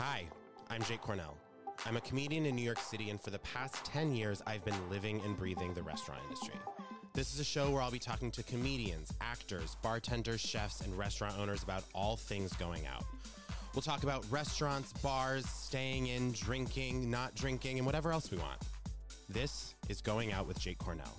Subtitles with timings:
[0.00, 0.24] Hi,
[0.70, 1.36] I'm Jake Cornell.
[1.84, 4.88] I'm a comedian in New York City, and for the past 10 years, I've been
[4.88, 6.54] living and breathing the restaurant industry.
[7.12, 11.34] This is a show where I'll be talking to comedians, actors, bartenders, chefs, and restaurant
[11.38, 13.04] owners about all things going out.
[13.74, 18.56] We'll talk about restaurants, bars, staying in, drinking, not drinking, and whatever else we want.
[19.28, 21.14] This is Going Out with Jake Cornell.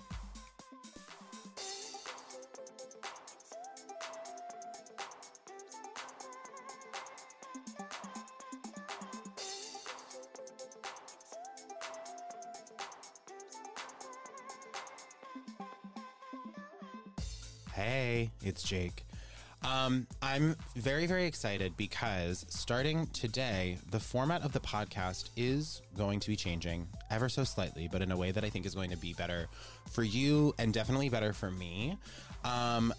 [18.52, 19.06] It's Jake.
[19.64, 26.20] Um, I'm very, very excited because starting today, the format of the podcast is going
[26.20, 28.90] to be changing ever so slightly, but in a way that I think is going
[28.90, 29.48] to be better
[29.90, 31.98] for you and definitely better for me.
[32.44, 32.94] Um,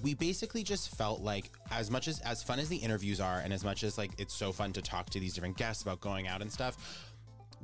[0.00, 3.52] we basically just felt like as much as as fun as the interviews are and
[3.52, 6.28] as much as like it's so fun to talk to these different guests about going
[6.28, 7.13] out and stuff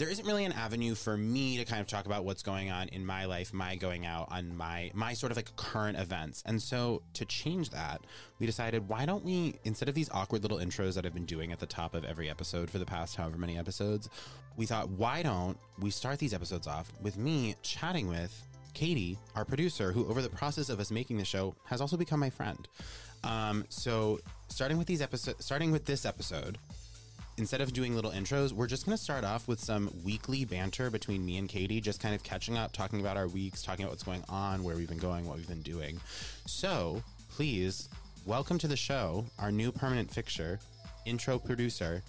[0.00, 2.88] there isn't really an avenue for me to kind of talk about what's going on
[2.88, 6.42] in my life, my going out on my my sort of like current events.
[6.46, 8.00] And so to change that,
[8.38, 11.52] we decided why don't we instead of these awkward little intros that I've been doing
[11.52, 14.08] at the top of every episode for the past however many episodes,
[14.56, 19.44] we thought why don't we start these episodes off with me chatting with Katie, our
[19.44, 22.66] producer, who over the process of us making the show has also become my friend.
[23.22, 26.56] Um, so starting with these episodes, starting with this episode,
[27.40, 30.90] instead of doing little intros, we're just going to start off with some weekly banter
[30.90, 33.92] between me and Katie, just kind of catching up, talking about our weeks, talking about
[33.92, 35.98] what's going on, where we've been going, what we've been doing.
[36.46, 37.88] So please
[38.26, 40.60] welcome to the show our new permanent fixture,
[41.06, 42.02] intro producer,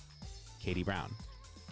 [0.60, 1.10] Katie Brown.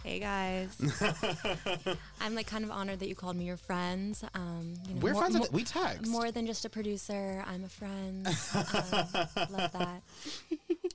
[0.02, 0.74] Hey guys,
[2.22, 4.18] I'm like kind of honored that you called me your friend.
[4.34, 5.36] Um, you know, We're more, friends.
[5.38, 6.10] more, we text.
[6.10, 7.44] more than just a producer.
[7.46, 8.26] I'm a friend.
[8.26, 8.32] Um,
[9.50, 10.02] love that.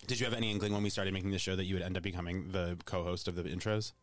[0.08, 1.97] Did you have any inkling when we started making the show that you would end
[1.97, 3.94] up becoming the co-host of the intros?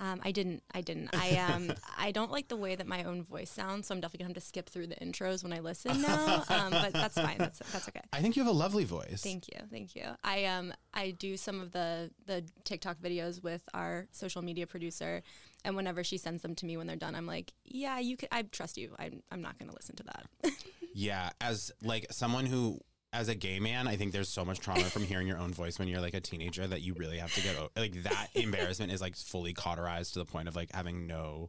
[0.00, 0.62] Um, I didn't.
[0.72, 1.10] I didn't.
[1.12, 1.72] I um.
[1.98, 4.42] I don't like the way that my own voice sounds, so I'm definitely gonna have
[4.42, 6.44] to skip through the intros when I listen now.
[6.58, 7.36] Um, but that's fine.
[7.38, 8.00] That's that's okay.
[8.12, 9.20] I think you have a lovely voice.
[9.22, 10.04] Thank you, thank you.
[10.24, 15.22] I um I do some of the the TikTok videos with our social media producer,
[15.64, 18.28] and whenever she sends them to me when they're done, I'm like, yeah, you could.
[18.32, 18.94] I trust you.
[18.98, 20.52] I'm I'm not going to listen to that.
[20.94, 22.80] Yeah, as like someone who
[23.12, 25.78] as a gay man, I think there's so much trauma from hearing your own voice
[25.78, 28.92] when you're like a teenager that you really have to get o- like that embarrassment
[28.92, 31.48] is like fully cauterized to the point of like having no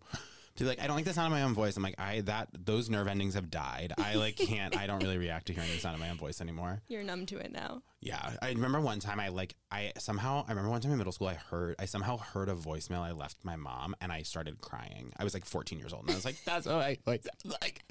[0.59, 1.75] to be like I don't like the sound of my own voice.
[1.75, 3.93] I'm like I that those nerve endings have died.
[3.97, 4.77] I like can't.
[4.77, 6.81] I don't really react to hearing the sound of my own voice anymore.
[6.87, 7.81] You're numb to it now.
[8.01, 11.11] Yeah, I remember one time I like I somehow I remember one time in middle
[11.11, 14.61] school I heard I somehow heard a voicemail I left my mom and I started
[14.61, 15.11] crying.
[15.17, 17.83] I was like 14 years old and I was like that's what I like like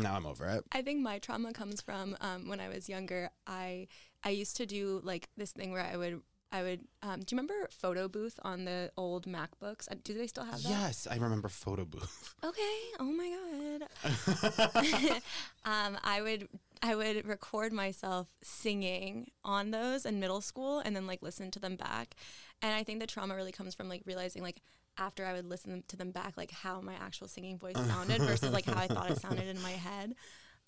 [0.00, 0.64] now I'm over it.
[0.72, 3.30] I think my trauma comes from um, when I was younger.
[3.46, 3.88] I
[4.24, 6.80] I used to do like this thing where I would I would.
[7.02, 9.90] Um, do you remember photo booth on the old MacBooks?
[9.90, 10.68] Uh, Do they still have that?
[10.68, 12.34] Yes, I remember photo booth.
[12.44, 12.78] Okay.
[13.00, 15.22] Oh my god.
[15.64, 16.48] um, I would
[16.82, 21.58] I would record myself singing on those in middle school and then like listen to
[21.58, 22.14] them back.
[22.62, 24.62] And I think the trauma really comes from like realizing like
[24.96, 28.52] after I would listen to them back like how my actual singing voice sounded versus
[28.52, 30.14] like how I thought it sounded in my head.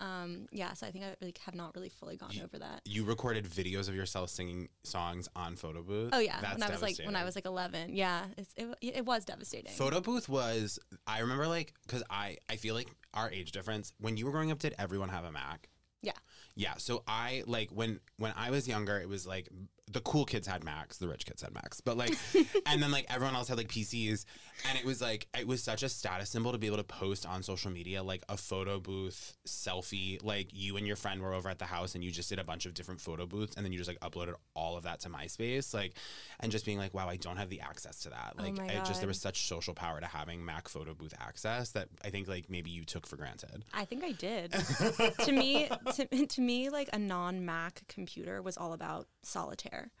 [0.01, 2.81] Um, yeah, so I think I really have not really fully gone over that.
[2.85, 6.09] You recorded videos of yourself singing songs on photo booth.
[6.11, 7.95] Oh yeah, That's when I was like when I was like 11.
[7.95, 9.71] Yeah, it's, it it was devastating.
[9.71, 14.17] Photo booth was I remember like because I I feel like our age difference when
[14.17, 15.69] you were growing up did everyone have a Mac?
[16.01, 16.13] yeah.
[16.55, 19.47] Yeah, so I like when when I was younger, it was like
[19.89, 22.17] the cool kids had Macs, the rich kids had Macs, but like,
[22.65, 24.25] and then like everyone else had like PCs,
[24.67, 27.25] and it was like it was such a status symbol to be able to post
[27.25, 31.49] on social media like a photo booth selfie, like you and your friend were over
[31.49, 33.71] at the house and you just did a bunch of different photo booths, and then
[33.71, 35.93] you just like uploaded all of that to MySpace, like,
[36.39, 38.67] and just being like, wow, I don't have the access to that, oh like, my
[38.67, 42.09] it just there was such social power to having Mac photo booth access that I
[42.09, 43.65] think like maybe you took for granted.
[43.73, 44.51] I think I did.
[45.25, 49.91] to me, to, to me, like a non-Mac computer was all about solitaire.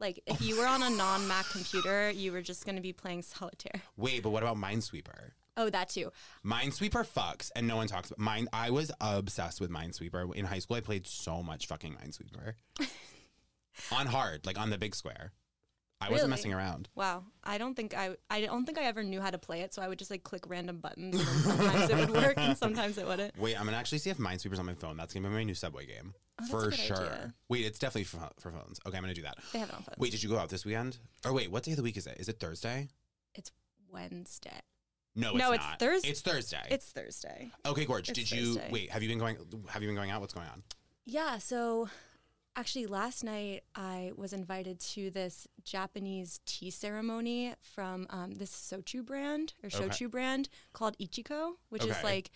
[0.00, 3.22] Like if you were on a non-Mac computer, you were just going to be playing
[3.22, 3.82] solitaire.
[3.96, 5.32] Wait, but what about Minesweeper?
[5.56, 6.10] Oh, that too.
[6.44, 8.48] Minesweeper fucks, and no one talks about mine.
[8.52, 10.76] I was obsessed with Minesweeper in high school.
[10.76, 12.54] I played so much fucking Minesweeper
[13.92, 15.32] on hard, like on the big square.
[16.02, 16.88] I wasn't messing around.
[16.94, 17.24] Wow.
[17.44, 19.82] I don't think I I don't think I ever knew how to play it, so
[19.82, 23.06] I would just like click random buttons and sometimes it would work and sometimes it
[23.06, 23.38] wouldn't.
[23.38, 24.96] Wait, I'm gonna actually see if Minesweeper's on my phone.
[24.96, 26.96] That's gonna be my new Subway game Oh, for sure.
[26.96, 27.34] idea.
[27.48, 28.80] Wait, it's definitely for, for phones.
[28.86, 29.36] Okay, I'm gonna do that.
[29.52, 29.98] They have it on phones.
[29.98, 30.96] Wait, did you go out this weekend?
[31.26, 32.16] Or wait, what day of the week is it?
[32.18, 32.88] Is it Thursday?
[33.34, 33.50] It's
[33.92, 34.60] Wednesday.
[35.16, 35.78] No, it's No, it's not.
[35.80, 36.66] Thurs- It's Thursday.
[36.70, 37.50] It's Thursday.
[37.66, 38.08] okay, Gorge.
[38.08, 38.68] it's Did you Thursday.
[38.72, 38.90] wait?
[38.90, 39.36] Have you been going?
[39.68, 40.20] Have you been going out?
[40.20, 40.62] What's going on?
[41.04, 41.88] Yeah, so
[42.56, 49.04] Actually, last night I was invited to this Japanese tea ceremony from um, this shochu
[49.04, 50.06] brand or Okay.
[50.06, 52.30] brand called iichiko, which is like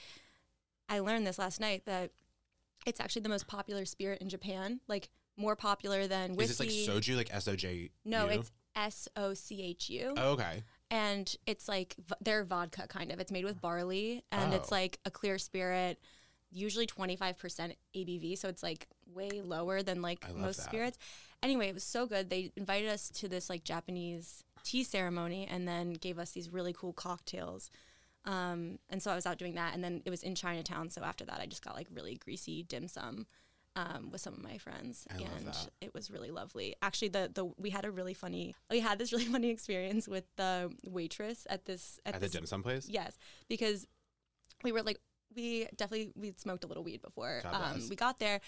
[0.88, 2.12] I learned this last night that
[2.86, 6.66] it's actually the most popular spirit in Japan, like more popular than whiskey.
[6.68, 7.90] Is this like soju, like S O J?
[8.04, 10.62] no, it's S O C H U, Oh, okay.
[10.90, 13.18] and it's like v- their vodka kind of.
[13.20, 14.74] It's made with barley, and it's Oh.
[14.74, 15.98] like a clear spirit.
[16.54, 20.66] Usually twenty five percent ABV, so it's like way lower than like most that.
[20.66, 20.98] spirits.
[21.42, 22.30] Anyway, it was so good.
[22.30, 26.72] They invited us to this like Japanese tea ceremony, and then gave us these really
[26.72, 27.70] cool cocktails.
[28.24, 30.88] Um, and so I was out doing that, and then it was in Chinatown.
[30.90, 33.26] So after that, I just got like really greasy dim sum
[33.76, 36.76] um, with some of my friends, I and it was really lovely.
[36.80, 40.24] Actually, the the we had a really funny we had this really funny experience with
[40.36, 42.88] the waitress at this at, At the dim sum place.
[42.88, 43.18] Yes,
[43.48, 43.86] because
[44.62, 45.00] we were like
[45.34, 47.40] we definitely we'd smoked a little weed before.
[47.44, 48.40] Um, we got there,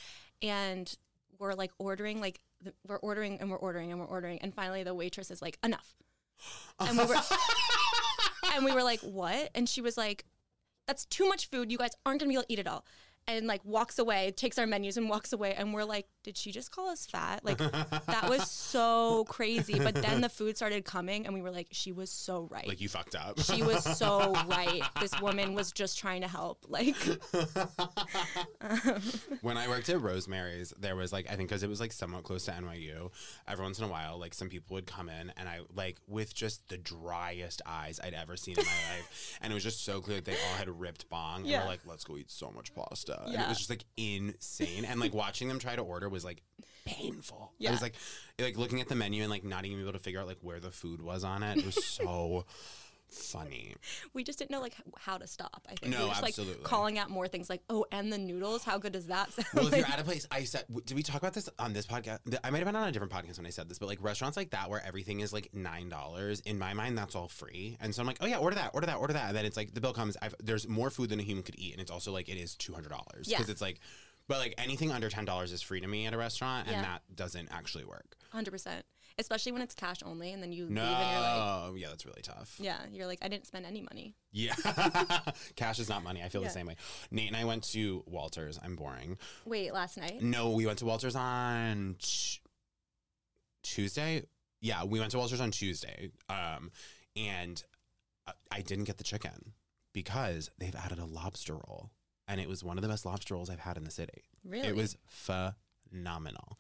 [0.43, 0.93] and
[1.39, 4.83] we're like ordering like the, we're ordering and we're ordering and we're ordering, and finally
[4.83, 5.95] the waitress is like enough,
[6.81, 7.17] and we were
[8.55, 9.51] and we were like what?
[9.55, 10.25] And she was like,
[10.87, 11.71] "That's too much food.
[11.71, 12.85] You guys aren't gonna be able to eat it all."
[13.29, 16.51] And like walks away, takes our menus and walks away, and we're like, "Did she
[16.51, 19.79] just call us fat?" Like that was so crazy.
[19.79, 22.81] But then the food started coming, and we were like, "She was so right." Like
[22.81, 23.41] you fucked up.
[23.41, 24.83] she was so right.
[25.01, 26.67] This woman was just trying to help.
[26.69, 26.97] Like,
[29.43, 32.25] when I worked at Rosemary's, there was like I think because it was like somewhat
[32.25, 33.11] close to NYU.
[33.47, 36.35] Every once in a while, like some people would come in, and I like with
[36.35, 40.01] just the driest eyes I'd ever seen in my life, and it was just so
[40.01, 41.61] clear that they all had ripped bong, and Yeah.
[41.63, 44.85] were like, "Let's go eat so much pasta," and it was just like insane.
[44.85, 46.43] And like watching them try to order was like
[46.85, 47.53] painful.
[47.61, 47.71] It Yeah.
[47.73, 47.95] was like
[48.41, 50.61] like looking at the menu and like not even able to figure out like where
[50.61, 51.59] the food was on it.
[51.59, 52.45] It was so.
[53.09, 53.73] Funny.
[54.15, 55.63] we just didn't know like how to stop.
[55.71, 56.55] I think No, we were just absolutely.
[56.57, 58.65] like calling out more things like, oh, and the noodles.
[58.65, 59.47] How good does that sound?
[59.55, 61.73] Well, if you're at a place, I said, w- did we talk about this on
[61.73, 62.19] this podcast?
[62.43, 64.37] I might have been on a different podcast when I said this, but like restaurants
[64.37, 66.41] like that where everything is like nine dollars.
[66.41, 68.87] In my mind, that's all free, and so I'm like, oh yeah, order that, order
[68.89, 70.17] that, order that, and then it's like the bill comes.
[70.21, 72.57] I've, there's more food than a human could eat, and it's also like it is
[72.57, 73.39] two hundred dollars Yeah.
[73.39, 73.79] because it's like,
[74.29, 76.83] but like anything under ten dollars is free to me at a restaurant, and Yeah.
[76.83, 78.17] that doesn't actually work.
[78.35, 78.83] 100%.
[79.19, 81.33] Especially when it's cash only, and then you No, leave and you're like,
[81.71, 82.57] Oh yeah, that's really tough.
[82.61, 84.15] yeah, you're like, I didn't spend any money.
[84.31, 84.55] Yeah,
[85.57, 86.23] cash is not money.
[86.23, 86.49] I feel Yeah.
[86.49, 86.77] the same way.
[87.11, 88.59] Nate and I went to Walters.
[88.63, 89.17] I'm boring.
[89.47, 90.21] Wait, last night?
[90.23, 92.41] No, we went to Walters on t-
[93.63, 94.25] Tuesday.
[94.61, 96.11] Yeah, we went to Walters on Tuesday.
[96.29, 96.71] Um,
[97.15, 97.63] and
[98.27, 99.55] I- I didn't get the chicken
[99.93, 101.91] because they've added a lobster roll,
[102.29, 104.25] and it was one of the best lobster rolls I've had in the city.
[104.45, 104.69] Really?
[104.69, 106.59] It was phenomenal.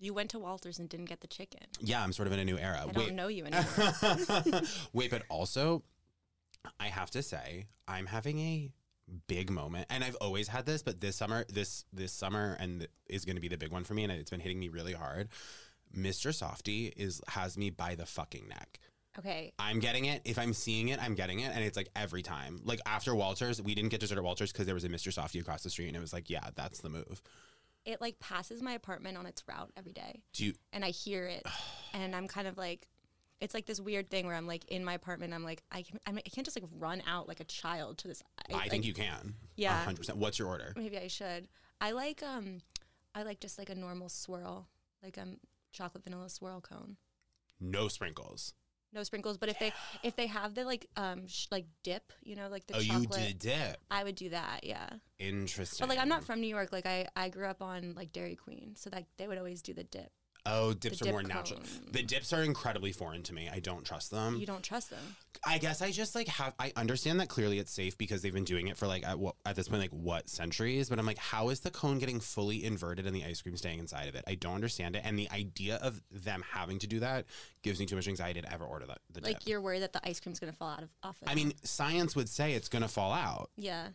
[0.00, 1.66] You went to Walters and didn't get the chicken.
[1.80, 2.82] Yeah, I'm sort of in a new era.
[2.82, 4.62] I Wait, don't know you anymore.
[4.92, 5.82] Wait, but also,
[6.78, 8.70] I have to say, I'm having a
[9.26, 12.90] big moment, and I've always had this, but this summer, this this summer, and th-
[13.08, 14.92] is going to be the big one for me, and it's been hitting me really
[14.92, 15.28] hard.
[15.96, 16.30] Mr.
[16.30, 18.78] Softee is has me by the fucking neck.
[19.18, 19.52] Okay.
[19.58, 20.22] I'm getting it.
[20.24, 22.60] If I'm seeing it, I'm getting it, and it's like every time.
[22.64, 25.12] Like after Walters, we didn't get dessert at Walters because there was a Mr.
[25.12, 27.22] Softee across the street, and it was like, yeah, that's the move.
[27.84, 30.22] It like passes my apartment on its route every day.
[30.34, 30.52] Do you?
[30.72, 31.46] and I hear it,
[31.94, 32.88] and I'm kind of like,
[33.40, 35.32] it's like this weird thing where I'm like in my apartment.
[35.32, 37.98] I'm like, I can, I, mean, I can't just like run out like a child
[37.98, 38.22] to this.
[38.52, 39.34] I, think you can.
[39.56, 39.82] Yeah.
[39.84, 40.18] hundred percent.
[40.18, 40.72] What's your order?
[40.76, 41.48] maybe I should.
[41.80, 42.58] I like um,
[43.14, 44.68] I like just like a normal swirl,
[45.02, 45.38] like um,
[45.72, 46.96] chocolate vanilla swirl cone.
[47.60, 48.54] No sprinkles.
[48.92, 52.36] No sprinkles, but if they if they have the like um sh- like dip, you
[52.36, 53.76] know, like the oh, chocolate, you did dip.
[53.90, 54.64] I would do that.
[54.64, 55.84] Yeah, Interesting.
[55.84, 56.72] but like I'm not from New York.
[56.72, 59.74] Like I I grew up on like Dairy Queen, so like they would always do
[59.74, 60.10] the dip.
[60.50, 61.60] Oh, dips are dip more natural.
[61.60, 61.68] cone.
[61.92, 63.48] The dips are incredibly foreign to me.
[63.52, 64.36] I don't trust them.
[64.36, 65.16] You don't trust them.
[65.46, 66.54] I guess I just like have.
[66.58, 69.36] I understand that clearly it's safe because they've been doing it for like at what
[69.46, 70.88] at this point like what centuries.
[70.88, 73.78] But I'm like, how is the cone getting fully inverted and the ice cream staying
[73.78, 74.24] inside of it?
[74.26, 75.02] I don't understand it.
[75.04, 77.26] And the idea of them having to do that
[77.62, 78.98] gives me too much anxiety to ever order that.
[79.12, 79.48] The Like dip.
[79.48, 81.16] you're worried that the ice cream's gonna fall out of off.
[81.22, 81.28] It.
[81.30, 83.50] I mean, science would say it's going to fall out.
[83.56, 83.88] yeah.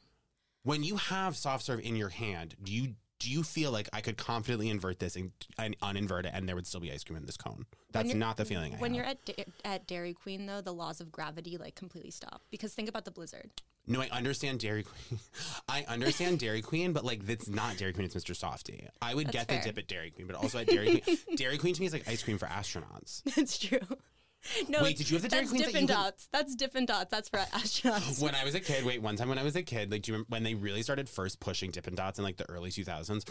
[0.66, 4.02] When you have soft serve in your hand, do you do you feel like I
[4.02, 7.16] could confidently invert this and, and uninvert it and there would still be ice cream
[7.16, 7.66] in this cone?
[7.94, 8.82] That's not the feeling I have.
[8.82, 8.98] When have.
[8.98, 12.74] you're at da- at Dairy Queen though, the laws of gravity like completely stop because
[12.74, 13.50] think about the blizzard.
[13.88, 15.20] No, I understand Dairy Queen.
[15.70, 18.06] I understand Dairy Queen, but like that's not Dairy Queen.
[18.06, 18.38] It's Mr.
[18.38, 18.90] Softee.
[19.02, 19.60] I would That's get fair.
[19.60, 21.18] the dip at Dairy Queen, but also at Dairy Queen.
[21.38, 23.24] Dairy Queen to me is like ice cream for astronauts.
[23.36, 23.80] That's true.
[24.70, 26.28] No, Wait, did you have the Dairy that's Queens that Dippin' you Dots.
[26.32, 27.12] That's Dippin' Dots.
[27.12, 28.22] That's for astronauts.
[28.22, 30.12] When I was a kid, wait, one time when I was a kid, like, do
[30.12, 33.30] you remember when they really started first pushing Dippin' Dots in like the early 2000s?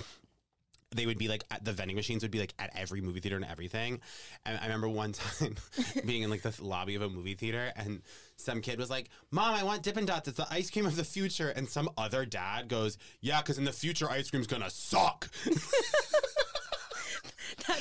[0.95, 3.37] They would be like at the vending machines would be like at every movie theater
[3.37, 4.01] and everything.
[4.45, 5.57] And I remember one time
[6.05, 8.03] being in like the lobby of a movie theater and
[8.37, 10.29] some kid was like, Mom, I want Dippin' Dots.
[10.29, 11.49] It's the ice cream of the future.
[11.49, 15.31] And some other dad goes, Yeah, because in the future, ice cream's gonna suck.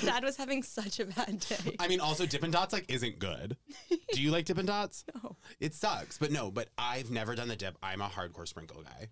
[0.03, 1.75] Dad was having such a bad day.
[1.79, 3.57] I mean, also Dippin' Dots like isn't good.
[4.13, 5.05] Do you like Dippin' Dots?
[5.23, 5.35] No.
[5.59, 6.51] It sucks, but no.
[6.51, 7.77] But I've never done the dip.
[7.83, 9.09] I'm a hardcore sprinkle guy.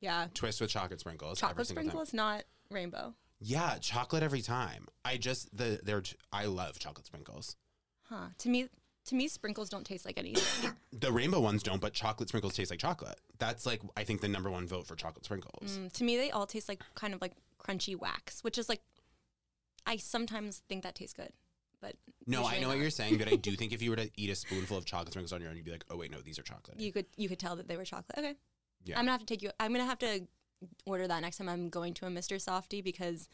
[0.00, 0.26] Yeah.
[0.34, 1.38] Twist with chocolate sprinkles.
[1.40, 1.90] Chocolate single time.
[1.90, 3.14] sprinkles, not rainbow.
[3.40, 4.86] Yeah, chocolate every time.
[5.04, 6.02] I just the they're
[6.32, 7.56] I love chocolate sprinkles.
[8.04, 8.28] Huh.
[8.38, 8.68] To me,
[9.06, 10.72] to me, sprinkles don't taste like anything.
[10.94, 13.18] The rainbow ones don't, but chocolate sprinkles taste like chocolate.
[13.38, 15.78] That's like I think the number one vote for chocolate sprinkles.
[15.78, 18.80] Mm, to me, they all taste like kind of like crunchy wax, which is like,
[19.86, 21.32] I sometimes think that tastes good,
[21.80, 21.96] but
[22.26, 24.30] No, I know what you're saying, but I do think if you were to eat
[24.30, 26.38] a spoonful of chocolate sprinkles on your own, you'd be like, oh wait, no, these
[26.38, 26.78] are chocolate.
[26.80, 28.18] You could you could tell that they were chocolate.
[28.18, 28.34] Okay.
[28.84, 28.98] Yeah.
[28.98, 29.50] I'm gonna have to take you.
[29.60, 30.26] I'm gonna have to
[30.86, 32.36] order that next time I'm going to a Mr.
[32.36, 33.28] Softee because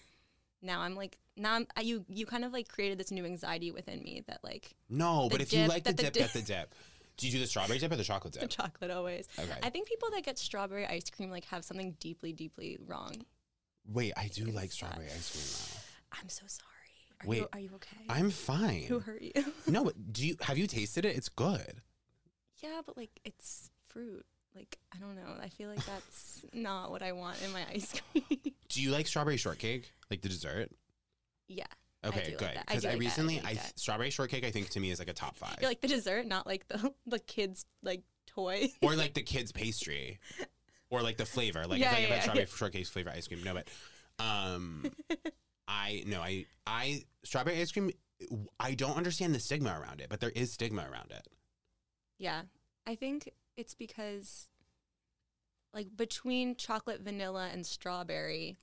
[0.63, 4.03] now I'm like now I'm you you kind of like created this new anxiety within
[4.03, 6.43] me that like no, but if you like the that the dip, dip- get the
[6.43, 6.75] dip.
[7.17, 8.43] Do you do the strawberry dip or the chocolate dip?
[8.43, 9.29] the chocolate always.
[9.39, 9.59] Okay.
[9.63, 13.13] I think people that get strawberry ice cream like have something deeply deeply wrong.
[13.91, 15.78] Wait, I do like It's, uh, strawberry ice cream
[16.13, 16.65] I'm so sorry.
[17.23, 17.97] Are Wait, you are you okay?
[18.09, 18.85] I'm fine.
[18.89, 19.33] Who hurt you?
[19.67, 21.17] no, but do you have you tasted it?
[21.17, 21.83] It's good.
[22.63, 24.25] yeah, but like it's fruit.
[24.55, 25.35] Like I don't know.
[25.43, 28.25] I feel like that's not what I want in my ice cream.
[28.69, 30.71] Do you like strawberry shortcake, like the dessert?
[31.49, 31.65] yeah.
[32.05, 32.51] I Okay, good.
[32.67, 32.93] Because do I.
[32.93, 33.79] I recently, do I, like th- that.
[33.81, 36.27] strawberry shortcake, I think to me is like a top five, You're like the dessert,
[36.27, 38.69] not like the the kids like toy.
[38.83, 40.21] or like the kids' pastry,
[40.91, 41.67] or like the flavor.
[41.67, 43.43] Like Yeah, if like yeah, I had yeah, strawberry shortcake flavor ice cream.
[43.43, 43.69] No, but
[44.25, 44.87] um,
[45.69, 47.93] I no, I I strawberry ice cream.
[48.59, 51.29] I don't understand the stigma around it, but there is stigma around it.
[52.19, 52.43] Yeah.
[52.87, 54.47] I think it's because
[55.75, 58.57] like between chocolate, vanilla, and strawberry,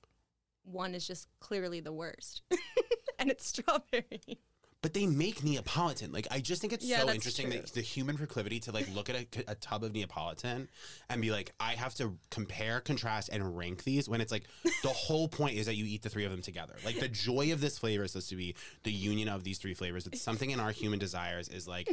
[0.64, 2.42] one is just clearly the worst.
[3.18, 4.40] and it's strawberry.
[4.82, 6.12] But they make Neapolitan.
[6.12, 7.60] Like I just think it's Yeah, so interesting true.
[7.60, 10.68] that the human proclivity to like look at a, a tub of Neapolitan
[11.10, 14.08] and be like, I have to compare, contrast, and rank these.
[14.08, 14.44] When it's like
[14.82, 16.74] the whole point is that you eat the three of them together.
[16.84, 18.54] Like the joy of this flavor is supposed to be
[18.84, 20.04] the union of these three flavors.
[20.04, 21.88] But something in our human desires is like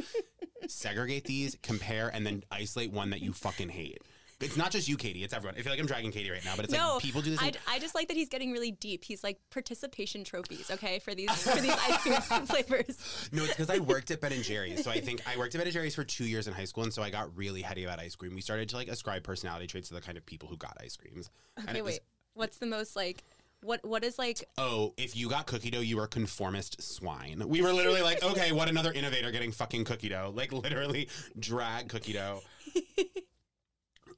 [0.68, 4.02] segregate these, compare, and then isolate one that you fucking hate.
[4.44, 5.24] It's not just you, Katie.
[5.24, 5.58] It's everyone.
[5.58, 7.40] I feel like I'm dragging Katie right now, but it's no, like people do this.
[7.40, 9.04] I, I just like that he's getting really deep.
[9.04, 12.14] He's like participation trophies, okay, for these for these ice cream
[12.46, 13.28] flavors.
[13.32, 14.84] No, it's because I worked at Ben and Jerry's.
[14.84, 16.84] So I think I worked at Ben and Jerry's for two years in high school,
[16.84, 18.34] and so I got really heady about ice cream.
[18.34, 20.96] We started to like ascribe personality traits to the kind of people who got ice
[20.96, 21.30] creams.
[21.56, 22.00] And Okay, it was, wait.
[22.34, 23.24] What's the most like
[23.62, 27.42] what what is like Oh, if you got cookie dough, you were conformist swine.
[27.46, 30.32] We were literally like, okay, what another innovator getting fucking cookie dough?
[30.34, 31.08] Like literally
[31.38, 32.42] drag cookie dough.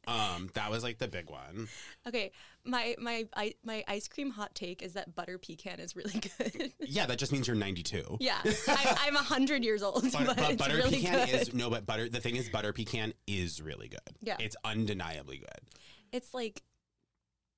[0.07, 1.69] um, that was like the big one.
[2.07, 2.31] Okay,
[2.65, 6.73] my my I, my ice cream hot take is that butter pecan is really good.
[6.81, 8.19] Yeah, that just means you're 92.
[8.21, 11.35] yeah, I, I'm hundred years old, But, but, but butter really pecan good.
[11.43, 12.09] is no, but butter.
[12.09, 14.01] The thing is, butter pecan is really good.
[14.21, 14.37] Yeah.
[14.39, 15.61] it's undeniably good.
[16.13, 16.63] It's like,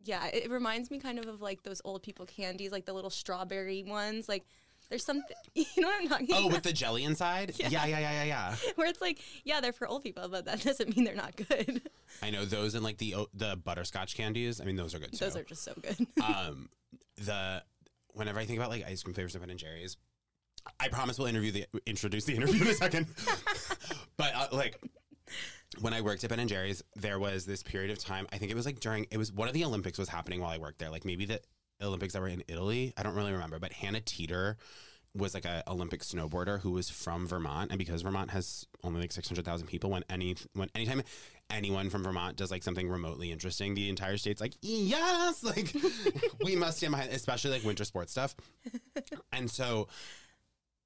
[0.03, 2.93] yeah, it it reminds me kind of of like those old people candies, like the
[2.95, 4.29] little strawberry ones.
[4.29, 4.47] Like,
[4.91, 6.53] there's something, you know what I'm talking Oh, about?
[6.53, 7.55] with the jelly inside?
[7.59, 8.55] Yeah, yeah, yeah, yeah, yeah.
[8.77, 11.83] Where it's like, yeah, they're for old people, but that doesn't mean they're not good.
[12.23, 14.61] I know those and like the the butterscotch candies.
[14.61, 15.19] I mean, those are good too.
[15.25, 16.07] Those are just so good.
[16.23, 16.69] um
[17.17, 17.63] the
[18.15, 19.97] whenever I think about like ice cream flavors of Ben and Jerry's,
[20.81, 23.07] I promise we'll interview the introduce the interview in a second.
[24.17, 24.79] but uh, like
[25.81, 28.27] when I worked at Ben and Jerry's, there was this period of time.
[28.33, 30.51] I think it was like during it was one of the Olympics was happening while
[30.51, 30.91] I worked there.
[30.91, 31.41] Like maybe the
[31.83, 32.93] Olympics that were in Italy.
[32.97, 33.59] I don't really remember.
[33.59, 34.57] But Hannah Teter
[35.15, 39.13] was like a Olympic snowboarder who was from Vermont, and because Vermont has only like
[39.13, 41.03] six hundred thousand people, when any when anytime
[41.51, 45.75] anyone from Vermont does like something remotely interesting, the entire state's like yes, like
[46.45, 48.35] we must stand behind, especially like winter sports stuff.
[49.33, 49.87] And so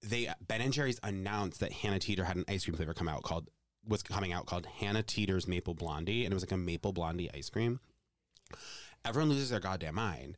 [0.02, 3.22] they Ben and Jerry's announced that Hannah Teter had an ice cream flavor come out
[3.22, 3.48] called
[3.86, 7.30] was coming out called Hannah Teter's Maple Blondie, and it was like a maple blondie
[7.32, 7.80] ice cream.
[9.04, 10.36] Everyone loses their goddamn mind.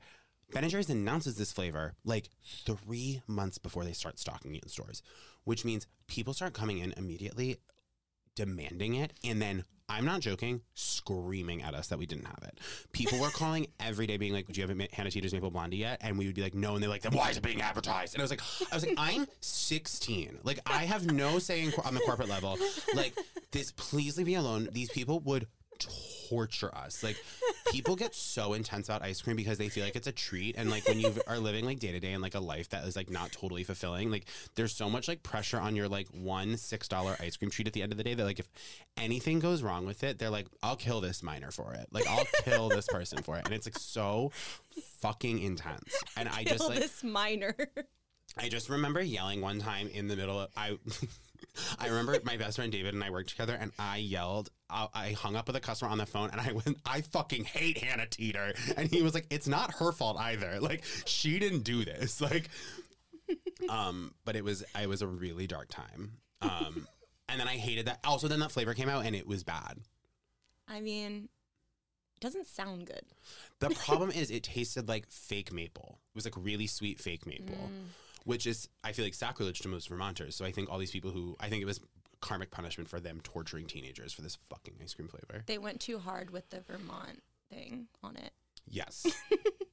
[0.52, 2.30] Ben Jerry's announces this flavor like
[2.64, 5.02] three months before they start stocking it in stores,
[5.44, 7.58] which means people start coming in immediately
[8.34, 12.58] demanding it, and then I'm not joking, screaming at us that we didn't have it.
[12.92, 15.98] People were calling every day, being like, "Do you have Hannah Teter's Maple Blondie yet?"
[16.00, 18.14] And we would be like, "No," and they're like, "Then why is it being advertised?"
[18.14, 18.40] And I was like,
[18.72, 20.38] "I was like, I'm 16.
[20.42, 22.56] Like, I have no say in, on the corporate level.
[22.94, 23.14] Like,
[23.50, 24.68] this, please leave me alone.
[24.72, 25.46] These people would."
[26.28, 27.16] Torture us like
[27.70, 30.70] people get so intense about ice cream because they feel like it's a treat and
[30.70, 32.96] like when you are living like day to day and like a life that is
[32.96, 34.24] like not totally fulfilling like
[34.54, 37.72] there's so much like pressure on your like one six dollar ice cream treat at
[37.72, 38.48] the end of the day that like if
[38.96, 42.26] anything goes wrong with it they're like i'll kill this miner for it like i'll
[42.42, 44.30] kill this person for it and it's like so
[45.00, 47.54] fucking intense and i just like this miner.
[48.36, 50.78] I just remember yelling one time in the middle of I.
[51.78, 54.50] I remember my best friend David and I worked together, and I yelled.
[54.70, 57.44] I, I hung up with a customer on the phone, and I went, "I fucking
[57.44, 60.58] hate Hannah Teter," and he was like, "It's not her fault either.
[60.60, 62.20] Like she didn't do this.
[62.20, 62.48] Like
[63.68, 66.12] um, but it was it was a really dark time.
[66.40, 66.86] Um,
[67.28, 68.00] and then I hated that.
[68.04, 69.78] Also, then that flavor came out and it was bad.
[70.68, 71.28] I mean,
[72.16, 73.04] it doesn't sound good.
[73.60, 75.98] The problem is it tasted like fake maple.
[76.14, 77.70] It was like really sweet fake maple,
[78.24, 80.34] which is I feel like sacrilege to most Vermonters.
[80.34, 81.80] So I think all these people who I think it was
[82.20, 85.44] karmic punishment for them torturing teenagers for this fucking ice cream flavor.
[85.46, 88.32] They went too hard with the Vermont thing on it.
[88.68, 89.06] Yes.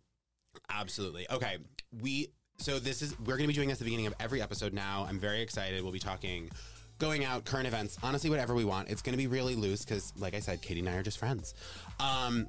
[0.69, 1.25] Absolutely.
[1.31, 1.57] Okay.
[2.01, 4.41] We so this is we're going to be doing this at the beginning of every
[4.41, 5.05] episode now.
[5.07, 5.81] I'm very excited.
[5.81, 6.51] We'll be talking
[6.99, 8.89] going out, current events, honestly whatever we want.
[8.89, 11.17] It's going to be really loose cuz like I said Katie and I are just
[11.17, 11.53] friends.
[11.99, 12.47] Um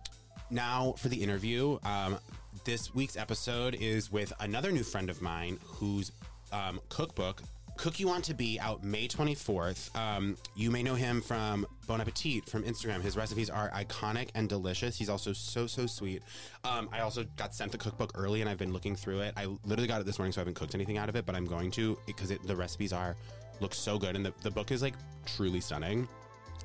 [0.50, 2.18] now for the interview, um
[2.64, 6.12] this week's episode is with another new friend of mine whose
[6.52, 7.42] um, cookbook
[7.76, 9.96] Cook You Want to Be out May 24th.
[9.96, 13.00] Um, you may know him from Bon Appetit from Instagram.
[13.00, 14.96] His recipes are iconic and delicious.
[14.96, 16.22] He's also so, so sweet.
[16.64, 19.34] Um, I also got sent the cookbook early and I've been looking through it.
[19.36, 21.34] I literally got it this morning, so I haven't cooked anything out of it, but
[21.34, 23.16] I'm going to because it, the recipes are
[23.60, 26.06] look so good and the, the book is like truly stunning.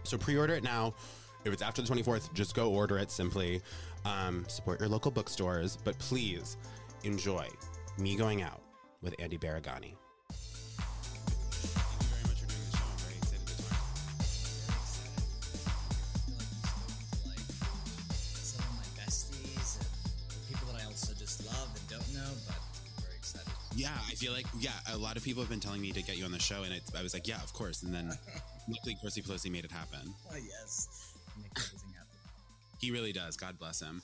[0.04, 0.94] So pre order it now.
[1.46, 3.62] If it's after the 24th, just go order it simply.
[4.08, 6.56] Um, support your local bookstores, but please
[7.04, 7.46] enjoy
[7.98, 8.62] me going out
[9.02, 9.96] with Andy Baraghani.
[11.52, 12.86] Thank you very much for doing the show.
[12.88, 13.80] I'm very excited to talk.
[18.32, 19.90] some of my besties and
[20.48, 22.56] people that I also just love and don't know, but
[23.04, 23.52] very excited.
[23.76, 26.18] Yeah, I feel like yeah, a lot of people have been telling me to get
[26.18, 27.84] you on the show, and it's, I was like, yeah, of course.
[27.84, 28.08] And then
[28.70, 30.14] luckily, Percy Pelosi made it happen.
[30.32, 31.07] Oh yes, happen.
[32.79, 33.38] He really does.
[33.38, 34.01] God bless him.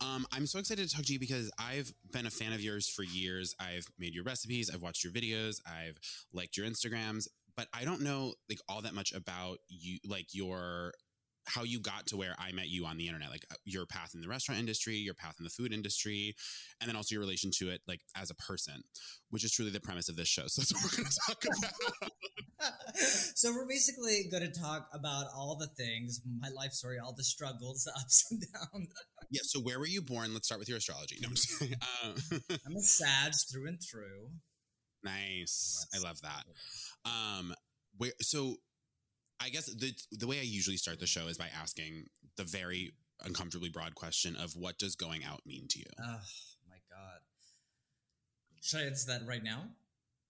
[0.00, 2.88] Um, I'm so excited to talk to you because I've been a fan of yours
[2.88, 3.54] for years.
[3.58, 5.98] I've made your recipes, I've watched your videos, I've
[6.32, 10.92] liked your Instagrams, but I don't know like all that much about you, like your
[11.46, 14.12] how you got to where I met you on the internet, like uh, your path
[14.14, 16.34] in the restaurant industry, your path in the food industry,
[16.80, 18.82] and then also your relation to it, like as a person,
[19.30, 20.44] which is truly the premise of this show.
[20.56, 22.96] So that's what we're going to talk about.
[23.34, 27.24] so we're basically going to talk about all the things, my life story, all the
[27.24, 28.88] struggles, the ups and downs.
[29.30, 29.42] yeah.
[29.44, 30.32] So where were you born?
[30.32, 31.18] Let's start with your astrology.
[31.20, 31.62] No, I'm just.
[31.62, 34.30] Uh, I'm a Sag through and through.
[35.04, 35.86] Nice.
[35.94, 36.44] I love that.
[37.04, 37.54] Um,
[37.98, 38.56] where so
[39.40, 42.92] I guess the the way I usually start the show is by asking the very
[43.22, 45.86] uncomfortably broad question of what does going out mean to you?
[46.00, 46.20] Oh
[46.68, 47.20] my god.
[48.62, 49.64] Should I answer that right now?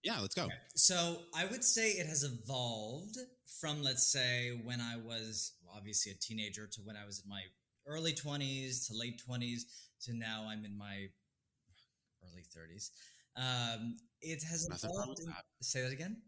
[0.02, 0.48] Yeah, let's go.
[0.74, 3.16] So I would say it has evolved
[3.60, 7.28] from, let's say, when I was well, obviously a teenager to when I was in
[7.28, 7.42] my
[7.86, 9.62] early 20s to late 20s
[10.02, 11.06] to now I'm in my
[12.24, 12.90] early 30s.
[13.36, 15.26] Um, it has Nothing evolved.
[15.26, 15.44] that.
[15.60, 16.18] say that again.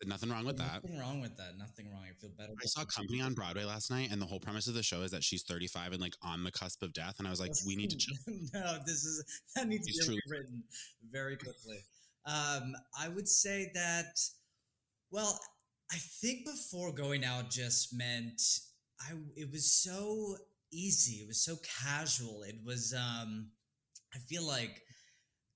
[0.00, 0.82] Said nothing wrong with that.
[0.82, 1.58] Nothing wrong with that.
[1.58, 2.02] Nothing wrong.
[2.08, 2.52] I feel better.
[2.60, 5.10] I saw Company on Broadway last night, and the whole premise of the show is
[5.10, 7.16] that she's 35 and like on the cusp of death.
[7.18, 8.16] And I was like, we need to chill.
[8.54, 9.24] no, this is
[9.54, 10.20] that needs It's to be true.
[10.30, 10.62] rewritten
[11.10, 11.78] very quickly.
[12.26, 14.18] Um, I would say that.
[15.10, 15.38] Well,
[15.90, 18.40] I think before going out just meant
[19.00, 19.14] I.
[19.36, 20.36] It was so
[20.72, 21.16] easy.
[21.16, 22.42] It was so casual.
[22.44, 22.94] It was.
[22.96, 23.50] Um,
[24.14, 24.82] I feel like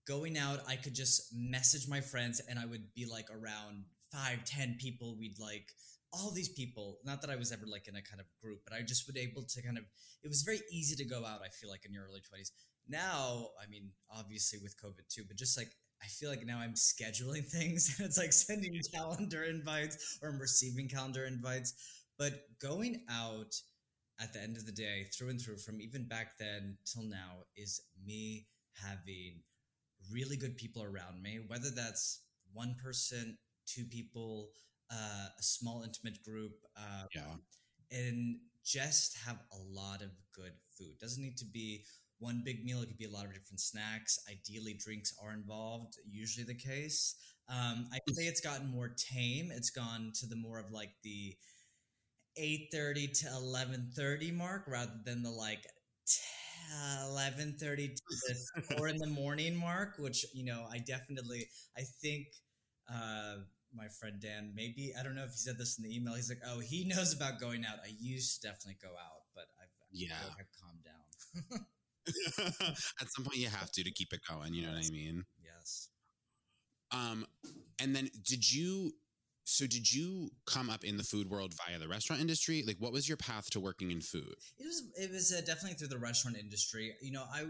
[0.07, 3.85] going out, I could just message my friends, and I would be like around
[4.17, 5.17] five, ten people.
[5.19, 5.69] We'd like
[6.13, 6.99] all these people.
[7.05, 9.17] Not that I was ever like in a kind of group, but I just would
[9.17, 9.85] able to kind of.
[10.23, 11.41] It was very easy to go out.
[11.45, 12.53] I feel like in your early twenties.
[12.89, 15.71] Now, I mean, obviously with COVID too, but just like
[16.03, 20.41] I feel like now I'm scheduling things, and it's like sending calendar invites or I'm
[20.41, 21.75] receiving calendar invites.
[22.19, 23.55] But going out
[24.21, 27.45] at the end of the day, through and through, from even back then till now,
[27.57, 29.43] is me having
[30.11, 34.51] really good people around me, whether that's one person, two people,
[34.91, 37.37] uh, a small intimate group, uh, Yeah.
[37.91, 40.99] and just have a lot of good food.
[40.99, 41.85] Doesn't need to be
[42.19, 42.83] one big meal.
[42.83, 44.19] It could be a lot of different snacks.
[44.31, 45.99] Ideally, drinks are involved.
[46.09, 47.15] Usually the case.
[47.49, 49.51] Um, I'd say it's gotten more tame.
[49.53, 51.37] It's gone to the more of like the
[52.37, 55.65] eight thirty to eleven thirty mark rather than the like
[57.05, 58.03] eleven thirty to
[58.57, 59.95] the four in the morning mark.
[59.99, 62.29] Which you know, I definitely, I think.
[62.93, 63.39] Uh,
[63.77, 66.15] my friend Dan, maybe I don't know if he said this in the email.
[66.15, 67.79] He's like, "Oh, he knows about going out.
[67.85, 70.15] I used to definitely go out, but I've Yeah.
[70.39, 71.67] I've calmed down."
[73.01, 74.55] At some point, you have to to keep it going.
[74.55, 75.25] You know what I mean?
[75.43, 75.89] yes.
[76.93, 77.27] Um,
[77.81, 78.93] and then did you?
[79.49, 82.65] So did you come up in the food world via the restaurant industry?
[82.67, 84.35] Like, what was your path to working in food?
[84.59, 86.95] It was it was uh, definitely through the restaurant industry.
[87.01, 87.45] You know, I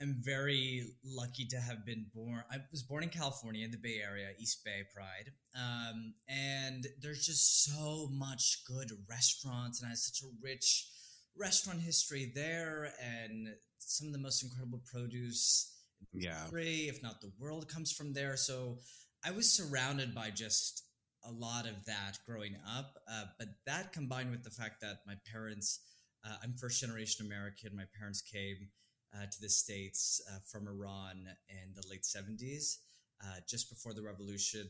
[0.00, 2.42] am very lucky to have been born.
[2.50, 7.24] I was born in California in the Bay Area, East Bay Pride, um, and there's
[7.24, 10.88] just so much good restaurants, and I have such a rich
[11.36, 15.70] restaurant history there, and some of the most incredible produce
[16.12, 16.48] Yeah.
[16.52, 18.36] if not the world, comes from there.
[18.36, 18.80] So
[19.22, 20.82] I was surrounded by just
[21.24, 23.02] a lot of that growing up.
[23.08, 25.80] Uh, but that combined with the fact that my parents,
[26.24, 27.74] uh, I'm first generation American.
[27.74, 28.70] My parents came
[29.14, 32.78] uh, to the States uh, from Iran in the late 70s,
[33.22, 34.68] uh, just before the revolution.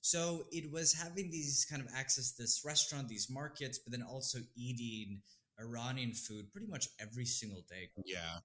[0.00, 4.02] So it was having these kind of access to this restaurant, these markets, but then
[4.02, 5.20] also eating
[5.60, 7.90] Iranian food pretty much every single day.
[8.06, 8.38] Yeah.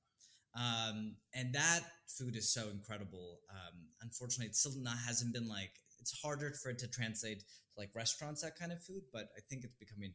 [0.56, 3.40] Um, and that food is so incredible.
[3.50, 7.46] Um, unfortunately, it still not hasn't been like it's harder for it to translate to
[7.78, 10.14] like restaurants that kind of food, but I think it's becoming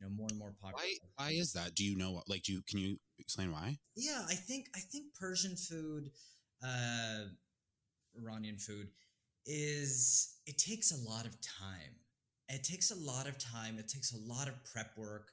[0.00, 0.84] know more and more popular.
[1.16, 1.24] Why?
[1.24, 1.74] Why is that?
[1.74, 2.22] Do you know?
[2.28, 3.78] Like, do you can you explain why?
[3.96, 6.10] Yeah, I think I think Persian food,
[6.64, 7.24] uh,
[8.20, 8.88] Iranian food,
[9.46, 11.96] is it takes a lot of time.
[12.48, 13.78] It takes a lot of time.
[13.78, 15.30] It takes a lot of prep work,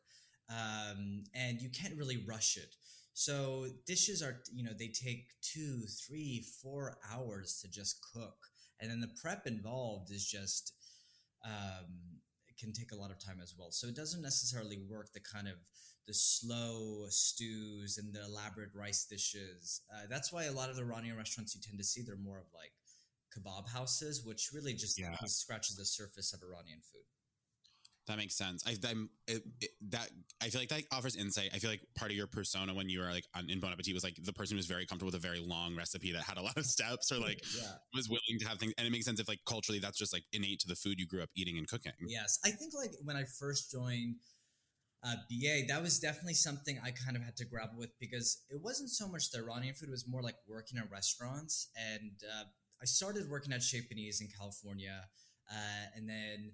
[0.50, 2.76] um, and you can't really rush it.
[3.14, 8.36] So dishes are, you know, they take two, three, four hours to just cook,
[8.82, 10.74] and then the prep involved is just
[11.46, 12.25] um, it
[12.66, 13.72] can take a lot of time as well.
[13.72, 15.56] So it doesn't necessarily work the kind of
[16.08, 19.82] the slow stews and the elaborate rice dishes.
[19.94, 22.40] Uh, that's why a lot of the Iranian restaurants you tend to see they're more
[22.40, 22.74] of like
[23.34, 25.16] kebab houses, which really just Yeah.
[25.26, 27.06] scratches the surface of Iranian food.
[28.08, 28.64] That makes sense.
[28.68, 30.10] I, I'm it, it, that
[30.42, 31.50] I feel like that offers insight.
[31.56, 33.96] I feel like part of your persona when you were like on, in Bon Appetit
[33.96, 36.42] was like the person who's very comfortable with a very long recipe that had a
[36.42, 37.72] lot of steps, or like yeah.
[37.96, 38.74] was willing to have things.
[38.78, 41.08] And it makes sense if like culturally that's just like innate to the food you
[41.08, 41.94] grew up eating and cooking.
[42.08, 44.18] Yes, I think like when I first joined
[45.04, 48.60] uh, BA, that was definitely something I kind of had to grapple with because it
[48.62, 51.70] wasn't so much the Iranian food; it was more like working at restaurants.
[51.76, 52.44] And uh,
[52.82, 55.06] I started working at Chez Panisse in California,
[55.52, 56.52] uh, and then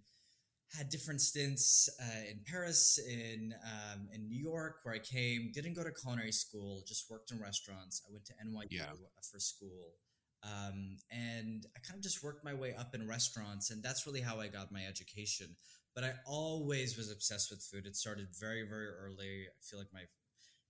[0.78, 5.52] had different stints uh, in Paris, in um, in New York, where I came.
[5.54, 8.02] Didn't go to culinary school; just worked in restaurants.
[8.08, 8.94] I went to NYU Yeah.
[9.30, 9.96] for school.
[10.44, 14.22] Um, and I kind of just worked my way up in restaurants, and that's really
[14.22, 15.56] how I got my education.
[15.94, 17.86] But I always was obsessed with food.
[17.86, 19.46] It started very, very early.
[19.48, 20.06] I feel like my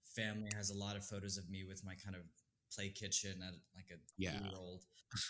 [0.03, 2.23] family has a lot of photos of me with my kind of
[2.75, 4.33] play kitchen at like a Yeah.
[4.33, 4.83] year old.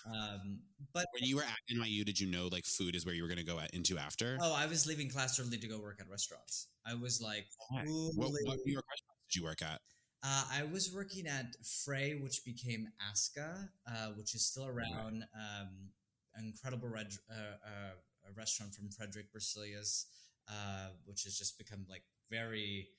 [0.06, 0.60] Um,
[0.94, 3.28] but When you were at NYU, did you know like food is where you were
[3.28, 4.38] going to go at, into after?
[4.42, 6.68] oh, I was leaving class early to go work at restaurants.
[6.86, 9.82] I was like, What, what New York restaurants did you work at?
[10.24, 15.24] Uh, I was working at Frej, which became Aska, uh, which is still around.
[15.34, 15.90] Um,
[16.38, 20.06] incredible red, uh, uh, a restaurant from Fredrik Berselius,
[20.48, 22.90] uh, which has just become like very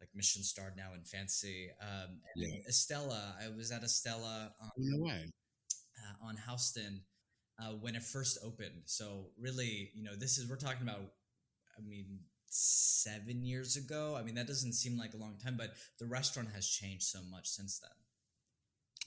[0.00, 1.70] like Michelin starred now and fancy.
[1.80, 2.48] Um, Yeah.
[2.70, 5.30] Estela, I was at Estela on, No way.
[5.98, 7.02] uh, on Houston
[7.60, 8.82] uh, when it first opened.
[8.86, 11.00] So really, you know, this is we're talking about.
[11.76, 14.16] I mean, seven years ago.
[14.18, 17.20] I mean, that doesn't seem like a long time, but the restaurant has changed so
[17.30, 17.90] much since then.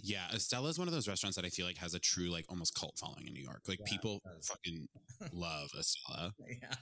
[0.02, 2.46] Yeah, Estela is one of those restaurants that I feel like has a true like
[2.48, 3.64] almost cult following in New York.
[3.68, 4.88] Like Yeah, people fucking
[5.34, 6.32] love Estela.
[6.62, 6.76] yeah.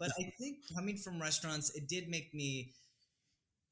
[0.00, 2.72] But I think coming from restaurants, it did make me.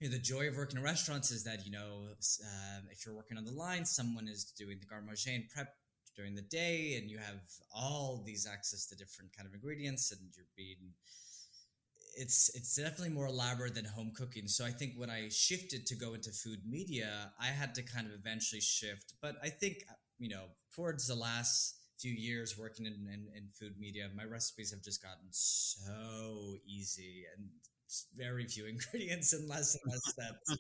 [0.03, 2.09] You know, the joy of working in restaurants is that you know
[2.43, 5.77] um, if you're working on the line, someone is doing the garde manger and prep
[6.17, 7.41] during the day, and you have
[7.73, 10.95] all these access to different kind of ingredients, and you're being.
[12.17, 14.49] It's it's definitely more elaborate than home cooking.
[14.49, 18.09] So I think when I shifted to go into food media, I had to kind
[18.09, 19.15] of eventually shift.
[19.23, 19.85] But I think
[20.19, 24.73] you know towards the last few years working in, in, in food media, my recipes
[24.73, 27.47] have just gotten so easy and
[28.15, 30.59] very few ingredients and less and less steps.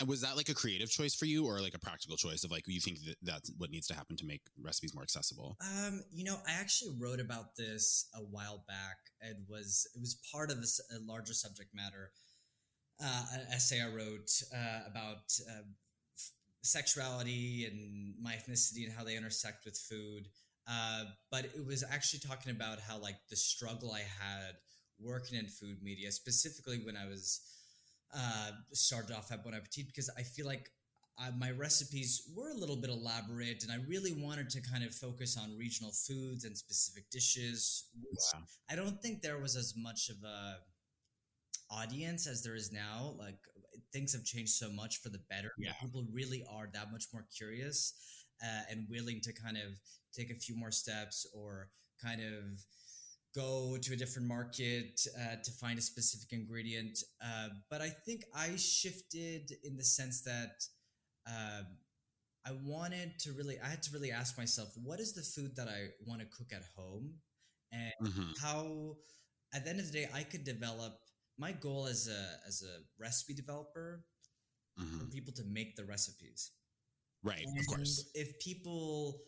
[0.00, 2.50] And was that like a creative choice for you, or like a practical choice of
[2.50, 5.56] like you think that that's what needs to happen to make recipes more accessible?
[5.60, 8.96] Um, you know, I actually wrote about this a while back.
[9.20, 12.10] It was it was part of a larger subject matter.
[13.02, 15.62] Uh, an essay I wrote uh, about uh,
[16.16, 16.30] f-
[16.62, 20.28] sexuality and my ethnicity and how they intersect with food.
[20.68, 24.54] Uh, but it was actually talking about how like the struggle I had
[25.04, 27.40] working in food media, specifically when I was
[28.14, 30.70] uh, started off at Bon Appetit, because I feel like
[31.18, 34.94] uh, my recipes were a little bit elaborate, and I really wanted to kind of
[34.94, 37.86] focus on regional foods and specific dishes.
[37.94, 38.40] Yeah.
[38.70, 40.56] I don't think there was as much of a
[41.70, 43.14] audience as there is now.
[43.18, 43.36] Like
[43.92, 45.52] things have changed so much for the better.
[45.58, 45.72] Yeah.
[45.80, 47.94] People really are that much more curious
[48.42, 49.78] uh, and willing to kind of
[50.14, 51.68] take a few more steps or
[52.02, 52.58] kind of
[53.34, 57.02] go to a different market uh, to find a specific ingredient.
[57.24, 60.64] Uh, but I think I shifted in the sense that
[61.26, 61.66] um
[62.44, 65.68] I wanted to really, I had to really ask myself, what is the food that
[65.68, 67.14] I want to cook at home?
[67.72, 68.34] And Mhm.
[68.40, 68.96] how,
[69.54, 70.94] at the end of the day, I could develop
[71.38, 74.04] my goal as a as a recipe developer
[74.96, 75.06] for Mhm.
[75.06, 76.52] people to make the recipes.
[77.22, 78.10] Right, of course.
[78.14, 79.22] If people,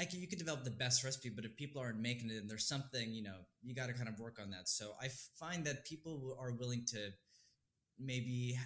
[0.00, 2.48] I can you can develop the best recipe, but if people aren't making it, and
[2.48, 4.68] there's something you know you got to kind of work on that.
[4.68, 5.08] So I
[5.38, 7.10] find that people are willing to
[7.98, 8.58] maybe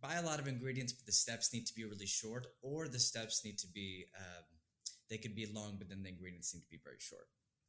[0.00, 3.00] buy a lot of ingredients, but the steps need to be really short, or the
[3.00, 4.44] steps need to be um,
[5.10, 7.26] they could be long, but then the ingredients need to be very short.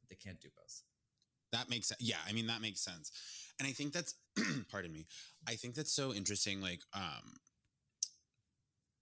[0.08, 0.82] They can't do both.
[1.52, 2.00] That makes sense.
[2.00, 3.10] Yeah, I mean that makes sense,
[3.58, 4.14] and I think that's
[4.70, 5.06] pardon me.
[5.46, 6.60] I think that's so interesting.
[6.60, 7.34] Like, um,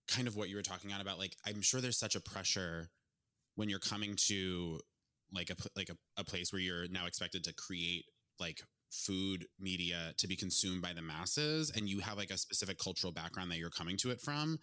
[0.09, 1.19] kind of what you were talking on about.
[1.19, 2.91] Like, I'm sure there's such a pressure
[3.57, 4.79] when you're coming to
[5.33, 8.05] like a like a, a place where you're now expected to create
[8.39, 12.79] like food media to be consumed by the masses and you have like a specific
[12.79, 14.59] cultural background that you're coming to it from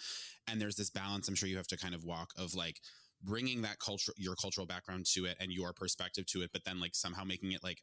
[0.48, 2.80] and there's this balance i'm sure you have to kind of walk of like
[3.22, 6.80] bringing that culture your cultural background to it and your perspective to it but then
[6.80, 7.82] like somehow making it like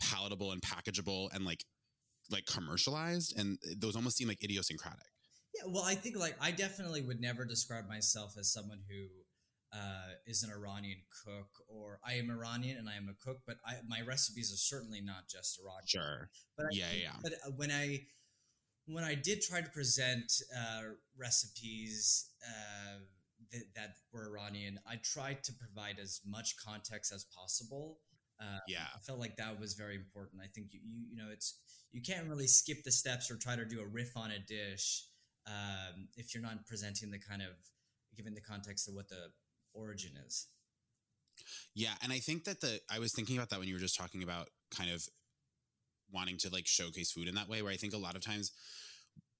[0.00, 1.64] palatable and packageable and like
[2.30, 5.06] like commercialized and those almost seem like idiosyncratic.
[5.54, 9.08] Yeah well i think like i definitely would never describe myself as someone who
[9.72, 13.56] uh, is an Iranian cook, or I am Iranian and I am a cook, but
[13.66, 15.86] I, my recipes are certainly not just Iranian.
[15.86, 16.30] Sure.
[16.56, 17.12] But I, yeah, yeah.
[17.22, 18.06] But uh, when I
[18.86, 20.82] when I did try to present uh,
[21.18, 22.98] recipes uh,
[23.52, 27.98] that, that were Iranian, I tried to provide as much context as possible.
[28.40, 30.42] Uh, yeah, I felt like that was very important.
[30.42, 31.58] I think you, you you know it's
[31.92, 35.04] you can't really skip the steps or try to do a riff on a dish
[35.46, 37.50] um, if you're not presenting the kind of
[38.16, 39.30] given the context of what the
[39.74, 40.48] origin is.
[41.74, 43.98] Yeah, and I think that the I was thinking about that when you were just
[43.98, 45.06] talking about kind of
[46.12, 48.52] wanting to like showcase food in that way where I think a lot of times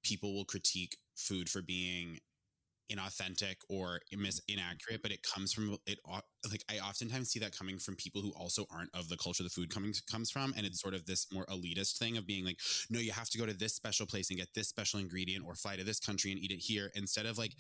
[0.03, 2.18] people will critique food for being
[2.90, 4.59] inauthentic or mis- mm-hmm.
[4.59, 5.99] inaccurate but it comes from it
[6.51, 9.49] like i oftentimes see that coming from people who also aren't of the culture the
[9.49, 12.59] food coming comes from and it's sort of this more elitist thing of being like
[12.90, 15.55] no you have to go to this special place and get this special ingredient or
[15.55, 17.53] fly to this country and eat it here instead of like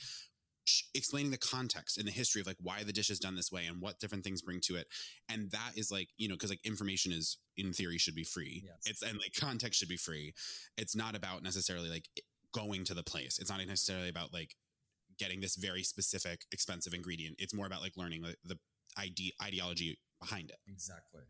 [0.94, 3.66] explaining the context and the history of like why the dish is done this way
[3.66, 4.86] and what different things bring to it.
[5.28, 8.62] And that is like you know because like information is in theory should be free.
[8.64, 8.76] Yes.
[8.86, 10.34] it's and like context should be free.
[10.76, 12.08] It's not about necessarily like
[12.52, 13.38] going to the place.
[13.38, 14.54] It's not necessarily about like
[15.18, 17.36] getting this very specific expensive ingredient.
[17.38, 18.58] It's more about like learning the, the
[18.98, 20.56] ide- ideology behind it.
[20.68, 21.22] Exactly.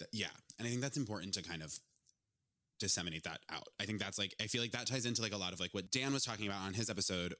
[0.00, 0.08] Agreed.
[0.12, 0.28] Yeah.
[0.58, 1.78] And i think that's important to kind of
[2.80, 3.68] disseminate that out.
[3.80, 5.72] I think that's like I feel like that ties into like a lot of like
[5.72, 7.34] what Dan was talking about on his episode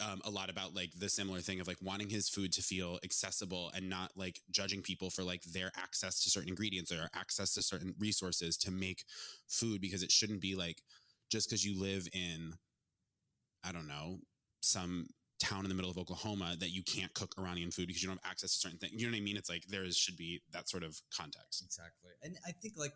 [0.00, 2.98] um, a lot about like the similar thing of like wanting his food to feel
[3.04, 7.54] accessible and not like judging people for like their access to certain ingredients or access
[7.54, 9.04] to certain resources to make
[9.48, 10.82] food because it shouldn't be like
[11.30, 12.54] just because you live in
[13.64, 14.18] I don't know
[14.60, 15.08] some
[15.40, 18.20] town in the middle of Oklahoma that you can't cook Iranian food because you don't
[18.22, 18.92] have access to certain things.
[18.94, 19.36] You know what I mean?
[19.36, 21.62] It's like there should be that sort of context.
[21.64, 22.10] Exactly.
[22.22, 22.94] And I think like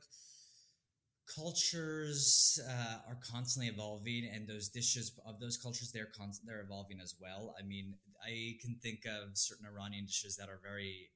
[1.35, 6.99] cultures uh, are constantly evolving and those dishes of those cultures they're con- they're evolving
[7.01, 11.11] as well i mean i can think of certain iranian dishes that are very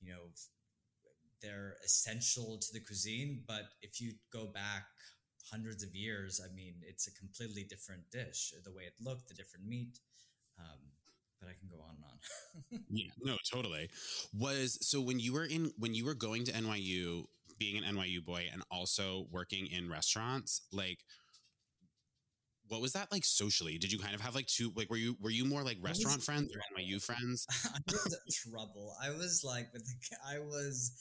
[0.00, 0.30] you know
[1.40, 4.86] they're essential to the cuisine but if you go back
[5.50, 9.34] hundreds of years i mean it's a completely different dish the way it looked the
[9.34, 9.98] different meat
[10.58, 10.78] um,
[11.42, 12.84] but I can go on and on.
[12.90, 13.88] yeah, no, totally.
[14.32, 17.24] Was so when you were in when you were going to NYU,
[17.62, 20.98] being an NYU boy and also working in restaurants, like
[22.68, 23.78] what was that like socially?
[23.78, 26.18] Did you kind of have like two like were you were you more like restaurant
[26.18, 27.46] was, friends or NYU friends?
[27.74, 28.18] I was
[28.50, 28.94] trouble.
[29.02, 30.92] I was like with the I was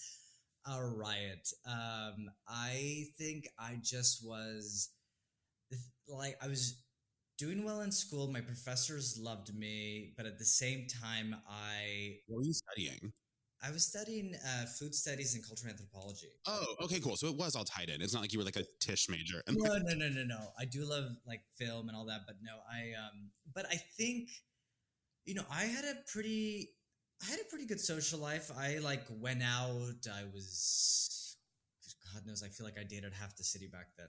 [0.67, 1.47] a riot.
[1.65, 4.89] Um I think I just was
[6.07, 6.83] like I was
[7.37, 8.31] doing well in school.
[8.31, 13.13] My professors loved me, but at the same time I What were you studying?
[13.63, 16.29] I was studying uh, food studies and cultural anthropology.
[16.47, 17.15] Oh, okay, cool.
[17.15, 18.01] So it was all tied in.
[18.01, 19.43] It's not like you were like a Tisch major.
[19.47, 20.47] no, no, no, no, no.
[20.59, 24.29] I do love like film and all that, but no, I um, but I think,
[25.25, 26.69] you know, I had a pretty,
[27.21, 28.51] I had a pretty good social life.
[28.57, 30.07] I like went out.
[30.11, 31.37] I was,
[32.13, 34.07] God knows, I feel like I dated half the city back then.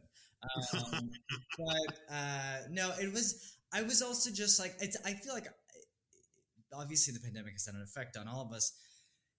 [0.94, 1.10] Um,
[1.58, 3.56] but uh, no, it was.
[3.74, 4.96] I was also just like it's.
[5.04, 5.48] I feel like
[6.74, 8.72] obviously the pandemic has had an effect on all of us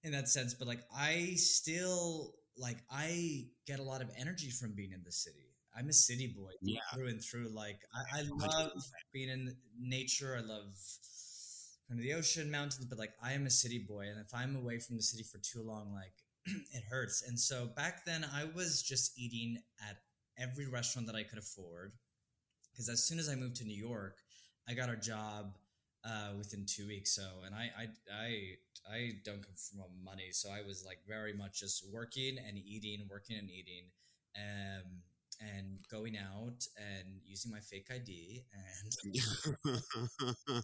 [0.03, 4.73] in that sense, but like I still like I get a lot of energy from
[4.75, 5.49] being in the city.
[5.75, 6.79] I'm a city boy yeah.
[6.93, 7.49] through and through.
[7.53, 8.81] Like I, I love 100%.
[9.11, 10.37] being in nature.
[10.37, 10.75] I love
[11.87, 14.55] kind of the ocean, mountains, but like I am a city boy, and if I'm
[14.55, 16.13] away from the city for too long, like
[16.73, 17.23] it hurts.
[17.27, 19.57] And so back then, I was just eating
[19.89, 19.97] at
[20.37, 21.93] every restaurant that I could afford.
[22.71, 24.17] Because as soon as I moved to New York,
[24.67, 25.53] I got a job
[26.05, 27.15] uh, within two weeks.
[27.15, 31.33] So, and I, I, I, I don't come from money, so I was like very
[31.33, 33.85] much just working and eating, working and eating,
[34.35, 35.01] um,
[35.39, 38.43] and going out and using my fake ID.
[38.53, 39.15] And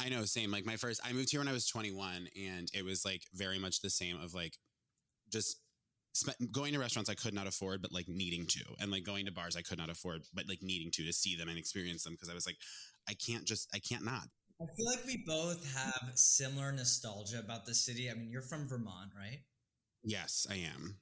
[0.00, 0.50] I know, same.
[0.50, 3.58] Like my first, I moved here when I was 21, and it was like very
[3.58, 4.56] much the same of like
[5.32, 5.58] just
[6.50, 9.32] going to restaurants I could not afford, but like needing to, and like going to
[9.32, 12.14] bars I could not afford, but like needing to to see them and experience them
[12.14, 12.56] because I was like,
[13.08, 14.28] I can't just, I can't not.
[14.60, 18.10] I feel like we both have similar nostalgia about the city.
[18.10, 19.40] I mean, you're from Vermont, right?
[20.04, 20.96] Yes, I am.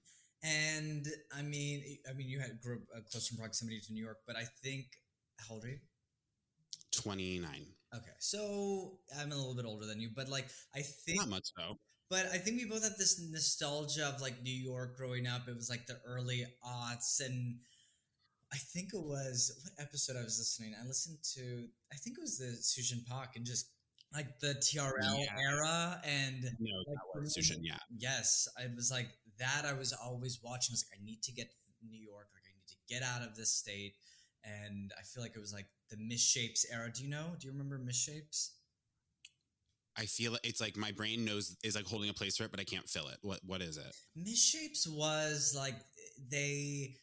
[0.44, 4.04] And I mean, I mean, you had grew up uh, close in proximity to New
[4.04, 4.86] York, but I think
[5.38, 5.78] how old are you?
[6.92, 7.66] 29.
[7.94, 11.48] Okay, so I'm a little bit older than you, but like I think, Not much
[11.56, 11.78] though.
[12.10, 15.48] but I think we both have this nostalgia of like New York growing up.
[15.48, 17.56] It was like the early aughts, and
[18.52, 20.74] I think it was what episode I was listening.
[20.80, 23.70] I listened to, I think it was the Sushin Park, and just
[24.12, 25.36] like the TRL Yeah.
[25.38, 27.58] era, and No, like, that was Sushin.
[27.60, 27.78] Yeah.
[27.96, 29.08] Yes, I was like
[29.38, 29.64] that.
[29.66, 30.72] I was always watching.
[30.72, 32.28] I was like, I need to get to New York.
[32.32, 33.96] Like, I need to get out of this state.
[34.44, 36.90] And I feel like it was like the MisShapes era.
[36.90, 37.34] Do you know?
[37.38, 38.52] Do you remember MisShapes?
[39.94, 42.60] I feel it's like my brain knows is like holding a place for it, but
[42.60, 43.18] I can't fill it.
[43.20, 43.94] What what is it?
[44.16, 45.74] MisShapes was like
[46.30, 46.94] they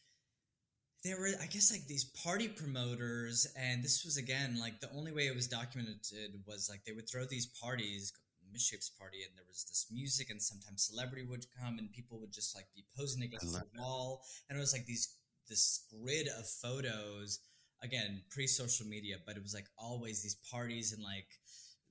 [1.06, 5.12] they were I guess like these party promoters and this was again like the only
[5.12, 8.12] way it was documented was like they would throw these parties
[8.54, 12.32] MisShapes party and there was this music and sometimes celebrity would come and people would
[12.32, 15.14] just like be posing against the wall and it was like these
[15.48, 17.40] this grid of photos
[17.82, 21.28] again pre-social media but it was like always these parties and like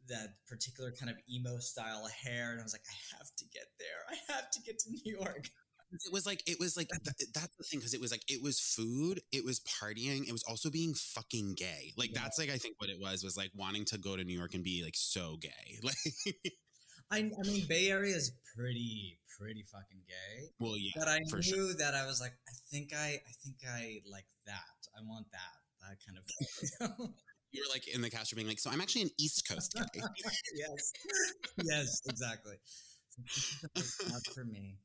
[0.08, 3.66] that particular kind of emo style hair and i was like i have to get
[3.80, 4.02] there.
[4.10, 5.50] I have to get to new york
[5.92, 8.42] It was like it was like th- that's the thing because it was like it
[8.42, 11.94] was food, it was partying, it was also being fucking gay.
[11.98, 12.22] Like Yeah.
[12.24, 14.54] that's like I think what it was was like wanting to go to New York
[14.54, 15.80] and be like so gay.
[15.84, 15.96] Like
[17.12, 21.42] I, I mean bay area is pretty pretty fucking gay well yeah, but i knew
[21.42, 21.74] sure.
[21.78, 25.60] that i was like i think i i think i like that i want that
[25.82, 27.10] that kind of
[27.52, 29.74] You were like in the cast, you're being like, so I'm actually an East Coast
[29.94, 30.02] guy
[30.56, 30.92] yes
[31.64, 32.56] yes exactly
[34.10, 34.78] not for me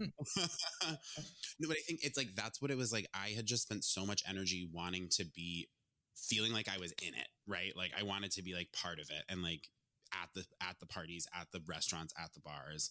[0.00, 3.06] no, but I think it's like that's what it was like.
[3.14, 5.68] I had just spent so much energy wanting to be
[6.16, 7.72] feeling like I was in it, right?
[7.76, 9.68] Like I wanted to be like part of it and like
[10.12, 12.90] at the at the parties, at the restaurants, at the bars.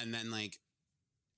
[0.00, 0.56] And then like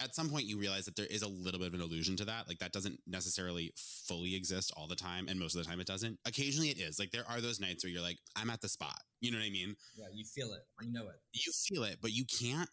[0.01, 2.25] at some point you realize that there is a little bit of an illusion to
[2.25, 2.49] that.
[2.49, 5.87] Like that doesn't necessarily fully exist all the time and most of the time it
[5.87, 6.19] doesn't.
[6.27, 6.99] Occasionally it is.
[6.99, 8.99] Like there are those nights where you're like I'm at the spot.
[9.21, 9.77] You know what I mean?
[9.97, 12.71] yeah you feel it you know it you feel it, but you can't.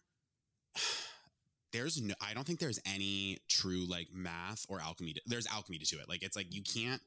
[1.72, 5.14] There's no, I don't think there's any true like math or alchemy.
[5.14, 6.08] To, there's alchemy to it.
[6.08, 7.02] Like it's like you can't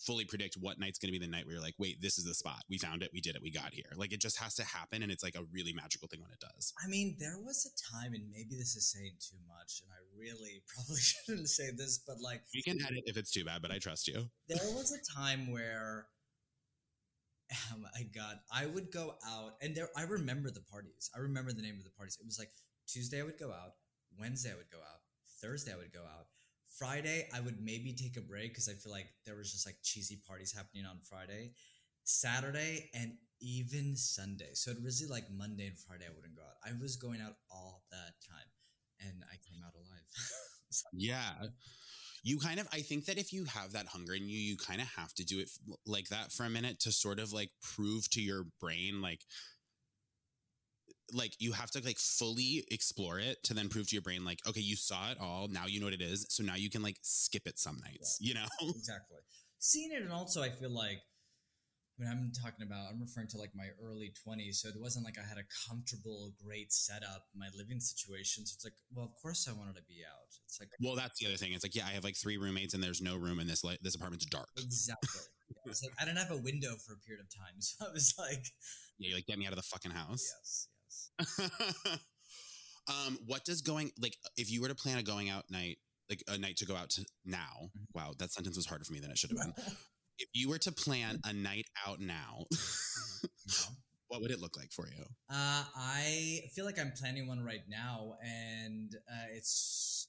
[0.00, 2.24] fully predict what night's going to be the night where you're like, wait, this is
[2.24, 2.64] the spot.
[2.70, 3.10] We found it.
[3.12, 3.42] We did it.
[3.42, 3.92] We got here.
[3.94, 6.40] Like it just has to happen, and it's like a really magical thing when it
[6.40, 6.72] does.
[6.82, 10.00] I mean, there was a time, and maybe this is saying too much, and I
[10.18, 13.70] really probably shouldn't say this, but like, You can edit if it's too bad, but
[13.70, 14.30] I trust you.
[14.48, 16.06] there was a time where,
[17.72, 21.10] oh my god, I would go out, and there, I remember the parties.
[21.14, 22.16] I remember the name of the parties.
[22.20, 22.50] It was like
[22.88, 23.74] Tuesday I would go out,
[24.18, 25.00] Wednesday I would go out,
[25.40, 26.26] Thursday I would go out.
[26.78, 29.76] Friday, I would maybe take a break because I feel like there was just like
[29.82, 31.52] cheesy parties happening on Friday.
[32.04, 34.50] Saturday and even Sunday.
[34.54, 36.56] So it was really like Monday and Friday I wouldn't go out.
[36.64, 38.48] I was going out all that time
[39.00, 40.06] and I came out alive.
[40.92, 41.32] Yeah.
[42.22, 44.80] You kind of, I think that if you have that hunger in you, you kind
[44.80, 45.50] of have to do it
[45.84, 49.22] like that for a minute to sort of like prove to your brain, like,
[51.14, 54.40] like you have to like fully explore it to then prove to your brain, like,
[54.46, 55.48] okay, you saw it all.
[55.48, 56.26] Now you know what it is.
[56.30, 58.46] So now you can like skip it some nights, you know?
[58.62, 59.18] exactly.
[59.58, 60.98] Seeing it and also I feel like
[61.98, 65.04] I mean I'm talking about I'm referring to like my early 20s so it wasn't
[65.04, 69.12] like I had a comfortable great setup my living situation so it's like well of
[69.20, 71.52] course I wanted to be out it's like Well, that's the other thing.
[71.52, 73.78] It's like, yeah, I have like three roommates and there's no room in this, like,
[73.82, 74.48] this apartment's dark.
[74.56, 75.20] exactly
[75.50, 77.92] Yeah, it's like I didn't have a window for a period of time so I
[77.92, 78.46] was like
[78.98, 80.24] Yeah, you're like, get me out of the fucking house.
[80.24, 81.98] yes yes
[82.88, 86.22] um, what does going like if you were to plan a going out night, like
[86.28, 87.70] a night to go out to now?
[87.76, 87.86] Mhm.
[87.94, 89.54] Wow, that sentence was harder for me than it should have been.
[90.18, 92.44] if you were to plan a night out now,
[94.08, 95.02] what would it look like for you?
[95.30, 100.08] Uh, I feel like I'm planning one right now, and uh, it's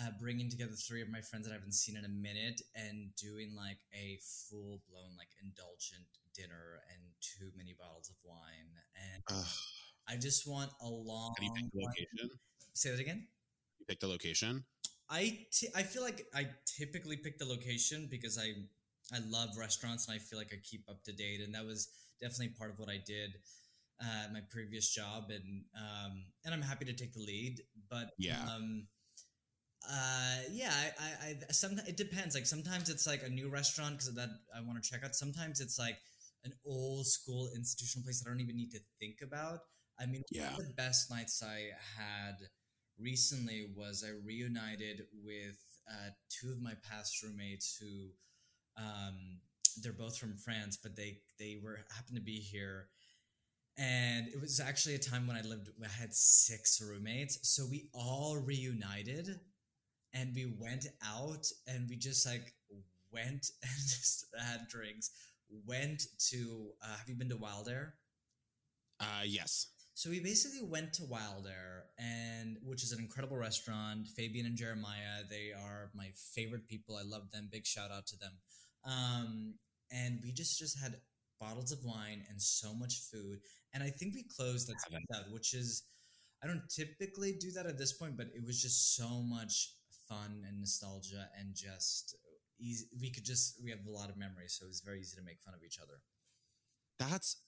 [0.00, 3.14] uh, bringing together three of my friends that I haven't seen in a minute and
[3.16, 8.72] doing like a full blown, like indulgent dinner and too many bottles of wine.
[8.96, 9.46] And Ugh.
[10.08, 11.34] I just want a long.
[11.36, 12.30] Have you picked the location?
[12.74, 13.26] Say that again.
[13.78, 14.64] You picked the location.
[15.10, 18.54] I, t- I feel like I typically pick the location because I
[19.12, 21.88] I love restaurants and I feel like I keep up to date and that was
[22.20, 23.34] definitely part of what I did
[24.02, 28.10] uh, at my previous job and um, and I'm happy to take the lead but
[28.18, 28.40] Yeah.
[28.48, 28.86] um,
[29.90, 33.98] uh, yeah I, I, I sometimes it depends like sometimes it's like a new restaurant
[33.98, 35.98] because that I want to check out sometimes it's like
[36.44, 39.60] an old school institutional place that I don't even need to think about.
[40.00, 40.52] I mean, Yeah.
[40.52, 42.36] one of the best nights I had
[42.98, 45.58] recently was I reunited with
[45.90, 48.10] uh, two of my past roommates who
[48.82, 49.40] um,
[49.82, 52.88] they're both from France, but they they were happened to be here.
[53.78, 57.38] And it was actually a time when I lived, I had six roommates.
[57.48, 59.40] So we all reunited
[60.14, 62.54] and we went out and we just like
[63.12, 65.10] went and just had drinks.
[65.66, 67.92] Went to, uh, have you been to Wildair?
[69.00, 69.68] Uh, yes.
[69.94, 74.08] So we basically went to Wildair, and which is an incredible restaurant.
[74.16, 76.96] Fabian and Jeremiah, they are my favorite people.
[76.96, 77.48] I love them.
[77.52, 78.32] Big shout out to them.
[78.84, 79.54] Um,
[79.90, 80.96] and we just just had
[81.38, 83.40] bottles of wine and so much food.
[83.74, 85.84] And I think we closed sunset, which is
[86.42, 89.74] I don't typically do that at this point, but it was just so much
[90.08, 92.16] fun and nostalgia and just
[92.60, 92.86] easy.
[93.00, 95.22] We could just we have a lot of memories, so it was very easy to
[95.22, 96.00] make fun of each other.
[96.98, 97.42] That's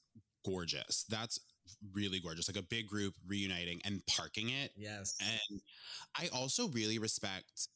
[0.45, 1.05] gorgeous.
[1.09, 1.39] That's
[1.93, 2.49] really gorgeous.
[2.49, 4.73] Like a big group reuniting and parking it.
[4.77, 5.15] Yes.
[5.21, 5.61] And
[6.19, 7.69] I also really respect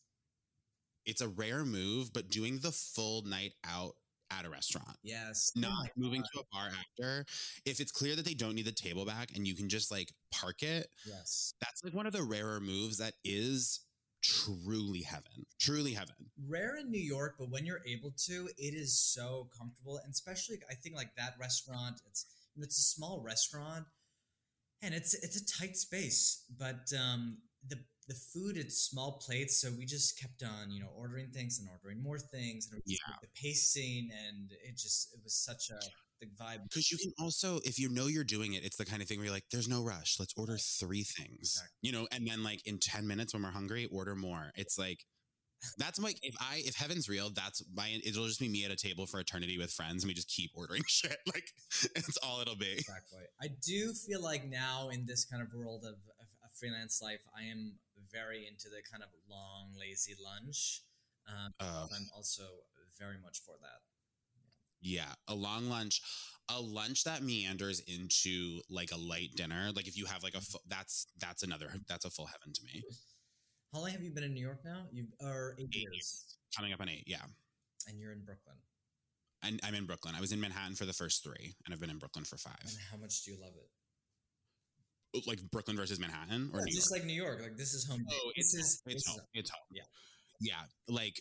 [1.06, 3.94] it's a rare move, but doing the full night out
[4.30, 4.98] at a restaurant.
[5.02, 5.50] Yes.
[5.56, 6.28] Oh Not my moving God.
[6.34, 7.24] to a bar after.
[7.64, 10.12] If it's clear that they don't need the table back and you can just like
[10.30, 11.54] park it, Yes.
[11.62, 13.80] that's like one of the rarer moves that is
[14.22, 15.46] truly heaven.
[15.58, 16.14] Truly heaven.
[16.46, 19.98] rare in New York, but when you're able to, it is so comfortable.
[20.04, 22.26] And especially, I think like that restaurant, it's
[22.62, 23.86] it's a small restaurant,
[24.82, 26.44] and it's it's a tight space.
[26.58, 27.76] But um, the
[28.08, 31.68] the food, it's small plates, so we just kept on, you know, ordering things and
[31.68, 32.96] ordering more things, and Yeah.
[33.20, 35.80] the pacing, and it just it was such a
[36.20, 36.62] the vibe.
[36.64, 39.18] Because you can also, if you know you're doing it, it's the kind of thing
[39.18, 40.16] where you're like, there's no rush.
[40.18, 41.76] Let's order three things, Exactly.
[41.82, 44.50] you know, and then like in 10 minutes when we're hungry, order more.
[44.56, 45.04] It's like,
[45.76, 48.76] that's like, if I, if heaven's real, that's my, it'll just be me at a
[48.76, 51.16] table for eternity with friends and we just keep ordering shit.
[51.26, 51.50] Like,
[51.96, 52.72] it's all it'll be.
[52.72, 53.22] Exactly.
[53.42, 57.22] I do feel like now in this kind of world of, of a freelance life,
[57.36, 57.74] I am
[58.12, 60.82] very into the kind of long, lazy lunch.
[61.28, 62.42] Um, Uh, I'm also
[62.98, 63.80] very much for that.
[64.80, 65.12] yeah.
[65.26, 66.00] A long lunch,
[66.48, 69.70] a lunch that meanders into like a light dinner.
[69.74, 72.82] Like if you have like a, that's, that's another, that's a full heaven to me.
[73.72, 74.86] How long have you been in New York now?
[74.92, 76.36] You are eight, Eight years, years.
[76.56, 77.04] Coming up on eight.
[77.06, 77.22] Yeah.
[77.86, 78.56] and you're in Brooklyn.
[79.42, 80.14] And I'm in Brooklyn.
[80.16, 82.40] I was in Manhattan for the first three and I've been in Brooklyn for And
[82.40, 82.76] five.
[82.90, 83.68] how much do you love it?
[85.16, 86.74] Oh, like Brooklyn versus Manhattan or Yeah, New York?
[86.74, 87.40] just like New York.
[87.40, 88.04] Like this is home.
[88.10, 88.92] Oh, this it's is home.
[88.94, 89.18] It's home.
[89.18, 89.62] is- It's home.
[89.72, 89.82] Yeah.
[90.40, 90.62] Yeah.
[90.94, 91.20] Like,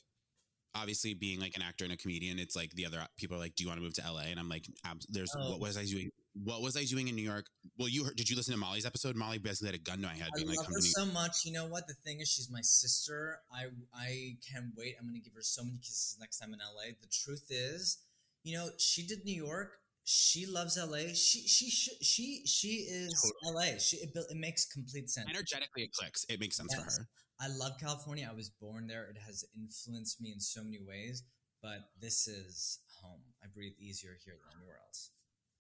[0.77, 3.55] obviously, being like an actor and a comedian, it's like the other people are like,
[3.55, 4.65] "Do you want to move to LA?" And I'm like,
[5.09, 5.51] "There's Oh.
[5.51, 6.09] what was I doing?
[6.33, 7.47] What was I doing in New York?"
[7.77, 9.15] Well, you heard, did you listen to Molly's episode?
[9.15, 11.05] Molly basically had a gun to my head, I being like, love "Come her so
[11.07, 11.45] much.
[11.45, 11.87] You know what?
[11.87, 13.41] The thing is, she's my sister.
[13.51, 14.95] I I can't wait.
[14.99, 16.91] I'm gonna give her so many kisses next time in LA.
[17.01, 17.97] The truth is,
[18.43, 19.79] you know, she did New York.
[20.09, 21.13] She loves LA.
[21.13, 23.77] She she she she, she is LA.
[23.77, 25.27] She it, it makes complete sense.
[25.29, 26.25] Energetically, it clicks.
[26.29, 26.95] It makes sense Yes.
[26.95, 27.09] for her.
[27.39, 28.27] I love California.
[28.29, 29.05] I was born there.
[29.05, 31.23] It has influenced me in so many ways.
[31.61, 33.21] But this is home.
[33.43, 35.11] I breathe easier here than anywhere else.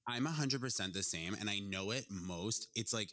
[0.07, 1.35] I'm 100% the same.
[1.39, 2.67] And I know it most.
[2.75, 3.09] It's like,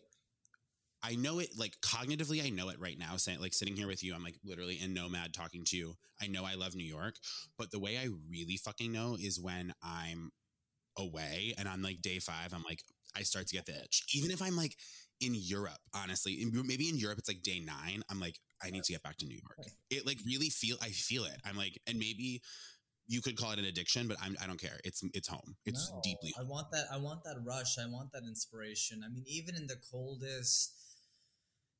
[1.03, 3.17] I know it like cognitively, I know it right now.
[3.17, 5.97] Saying like sitting here with you, I'm like literally in Nomad talking to you.
[6.21, 7.17] I know I love New York,
[7.59, 10.31] but the way I really fucking know is when I'm
[10.97, 12.81] away and on like day five, I'm like,
[13.17, 14.05] I start to get the itch.
[14.15, 14.77] Even if I'm like
[15.21, 18.03] in Europe, honestly, in- maybe in Europe, it's like day nine.
[18.11, 19.69] I'm like, I need to get back to New York.
[19.91, 21.41] It like really feel, I feel it.
[21.45, 22.43] I'm like, and maybe
[23.07, 24.79] you could call it an addiction, but I'm, I don't care.
[24.85, 25.57] It's, it's home.
[25.67, 26.87] It's No, deeply I want that.
[26.93, 27.79] I want that rush.
[27.79, 29.03] I want that inspiration.
[29.05, 30.73] I mean, even in the coldest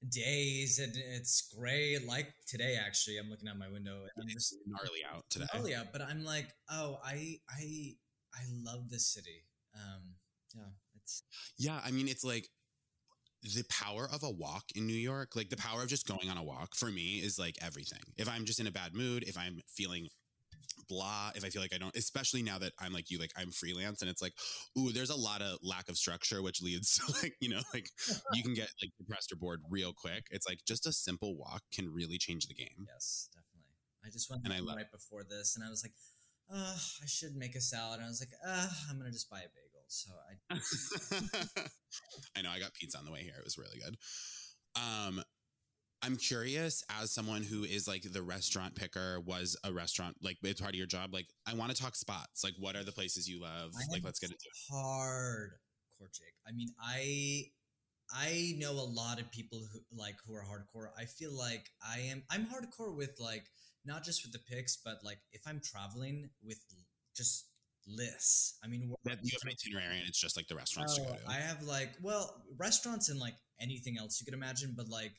[0.09, 1.99] days, and it's gray.
[2.07, 4.03] Like today, actually, I'm looking out my window.
[4.03, 5.47] And I'm just gnarly out today.
[5.55, 7.95] gnarly out, but I'm like, oh, I, I,
[8.35, 9.45] I love this city.
[9.75, 10.03] Um,
[10.55, 10.63] yeah,
[11.03, 11.23] it's
[11.59, 12.49] Yeah, I mean, it's like
[13.45, 16.39] the power of a walk in New York, like the power of just going on
[16.39, 18.01] a walk for me is like everything.
[18.17, 20.09] If I'm just in a bad mood, if I'm feeling
[20.89, 23.51] blah, if I feel like I don't, especially now that I'm like you, like I'm
[23.51, 24.33] freelance and it's like,
[24.79, 27.89] ooh, there's a lot of lack of structure, which leads to like, you know, like
[28.33, 30.27] you can get like depressed or bored real quick.
[30.31, 32.87] It's like just a simple walk can really change the game.
[32.89, 33.77] yes, definitely.
[34.05, 35.93] I just went And I love- right before this, and I was like,
[36.53, 37.99] oh, I should make a salad.
[37.99, 39.74] And I was like, uh, I'm gonna just buy a bagel.
[39.95, 40.11] So
[40.51, 40.55] I
[42.37, 43.35] I know I got pizza on the way here.
[43.39, 43.97] It was really good.
[44.77, 45.23] Um,
[46.03, 50.61] I'm curious as someone who is like the restaurant picker, was a restaurant like it's
[50.61, 51.15] part of your job.
[51.15, 52.43] Like, I want to talk spots.
[52.43, 53.71] Like, what are the places you love?
[53.75, 54.75] I Like, let's get into it.
[54.75, 56.35] hardcore Jake.
[56.47, 57.45] I mean, I
[58.13, 60.89] I know a lot of people who like who are hardcore.
[60.99, 63.45] I feel like I am I'm hardcore with like
[63.85, 66.61] not just with the picks, but like if I'm traveling with
[67.17, 67.47] just
[67.87, 68.59] lists.
[68.65, 71.05] I mean, That you have an itinerary and it's just like the restaurants to Oh,
[71.07, 71.29] go to.
[71.29, 75.13] I have like well restaurants and like anything else you could imagine, but like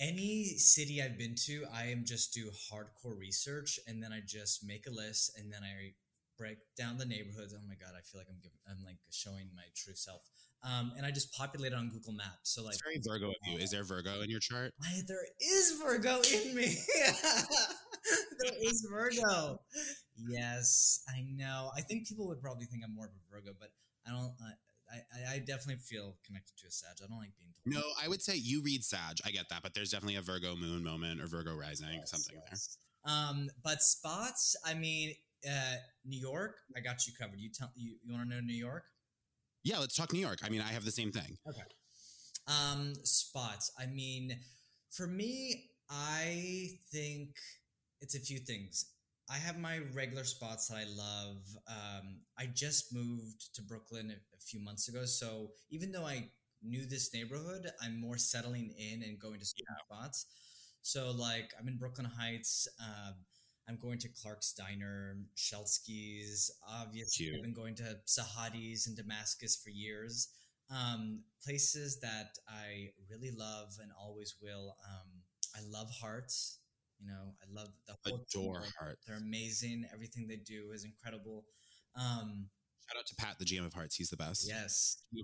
[0.00, 4.66] any city I've been to, I am just do hardcore research and then I just
[4.66, 5.92] make a list and then I
[6.36, 7.54] break down the neighborhoods.
[7.56, 10.22] Oh my god, I feel like I'm giving, I'm like showing my true self.
[10.64, 12.54] Um, and I just populate it on Google Maps.
[12.54, 13.58] So like it's very Virgo of you.
[13.58, 14.72] Is there Virgo in your chart?
[14.82, 16.74] I, there is Virgo in me.
[18.40, 19.60] there is Virgo.
[20.16, 21.70] Yes, I know.
[21.76, 23.70] I think people would probably think I'm more of a Virgo, but
[24.06, 24.32] I don't.
[24.40, 24.52] I,
[24.92, 26.96] I, I definitely feel connected to a Sag.
[27.02, 27.84] I don't like being told.
[27.84, 29.18] No, I would say you read Sag.
[29.24, 32.36] I get that, but there's definitely a Virgo moon moment or Virgo rising, Yes, something
[32.50, 32.78] yes.
[33.04, 34.56] Um, but spots.
[34.64, 35.14] I mean,
[35.48, 36.56] uh, New York.
[36.76, 37.38] I got you covered.
[37.38, 37.96] You tell you.
[38.02, 38.84] You want to know New York?
[39.62, 40.40] Yeah, let's talk New York.
[40.44, 41.38] I mean, I have the same thing.
[41.48, 41.62] Okay.
[42.46, 43.72] Um, spots.
[43.78, 44.38] I mean,
[44.90, 47.30] for me, I think
[48.00, 48.86] it's a few things.
[49.30, 51.38] I have my regular spots that I love.
[51.68, 56.28] Um, I just moved to Brooklyn a, a few months ago, so even though I
[56.62, 60.26] knew this neighborhood, I'm more settling in and going to certain spots.
[60.82, 62.68] So, like, I'm in Brooklyn Heights.
[62.78, 63.14] Um,
[63.66, 66.50] I'm going to Clark's Diner, Shelsky's.
[66.68, 67.36] Obviously, Cute.
[67.36, 70.28] I've been going to Sahadi's in Damascus for years
[70.70, 74.76] um, places that I really love and always will.
[74.88, 75.10] Um,
[75.56, 76.58] I love Hart's.
[77.04, 78.70] You know, I love the whole Adore team.
[78.78, 78.98] Heart.
[79.06, 79.84] They're amazing.
[79.92, 81.44] Everything they do is incredible.
[81.94, 82.48] Um,
[82.88, 83.96] Shout out to Pat, the GM of Hart's.
[83.96, 84.46] He's the best.
[84.48, 84.96] yes.
[85.10, 85.22] You,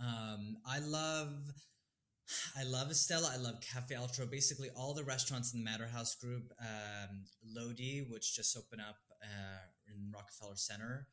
[0.00, 1.32] Um, I love,
[2.56, 3.32] I love Estela.
[3.32, 4.26] I love Cafe Altro.
[4.26, 6.52] Basically, all the restaurants in the Matter House group.
[6.60, 7.22] Um,
[7.54, 11.06] Lodi, which just opened up uh, in Rockefeller Center.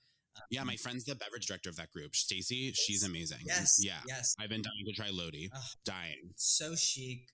[0.52, 2.16] Yeah, my friend's the beverage director of that group.
[2.16, 3.40] Stacy, she's amazing.
[3.46, 3.78] Yes.
[3.84, 4.00] Yeah.
[4.08, 4.36] Yes.
[4.40, 5.50] I've been dying to try Lodi.
[5.54, 5.62] Ugh.
[5.86, 6.32] dying.
[6.36, 7.30] so chic.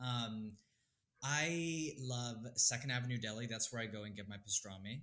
[0.00, 0.52] Um,
[1.22, 3.46] I love Second Avenue Deli.
[3.46, 5.02] That's where I go and get my pastrami.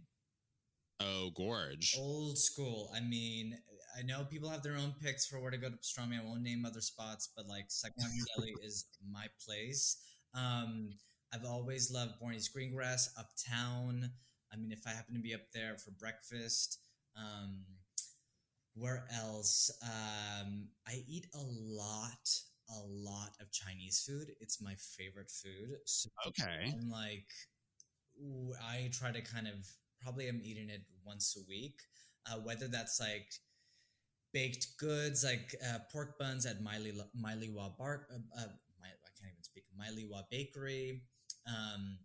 [1.01, 1.95] Oh, gorge.
[1.99, 2.89] Old school.
[2.95, 3.57] I mean,
[3.97, 6.19] I know people have their own picks for where to go to pastrami.
[6.19, 9.97] I won't name other spots, but like Second Avenue Deli is my place.
[10.33, 10.91] Um,
[11.33, 14.11] I've always loved Barney's Greengrass, Uptown.
[14.53, 16.79] I mean, if I happen to be up there for breakfast,
[17.17, 17.65] um,
[18.73, 19.71] where else?
[19.83, 22.29] Um, I eat a lot,
[22.69, 24.31] a lot of Chinese food.
[24.41, 25.77] It's my favorite food.
[25.85, 26.71] So Okay.
[26.73, 27.27] I'm like,
[28.21, 29.55] ooh, I try to kind of
[30.01, 31.79] probably I'm eating it once a week.
[32.29, 33.27] Uh, whether that's like
[34.33, 38.47] baked goods, like uh, pork buns at Miley Mei Lai Wah Bar, uh, uh,
[38.79, 39.63] my, I can't even speak.
[39.77, 41.03] Mei Lai Wah Bakery.
[41.47, 41.99] Um,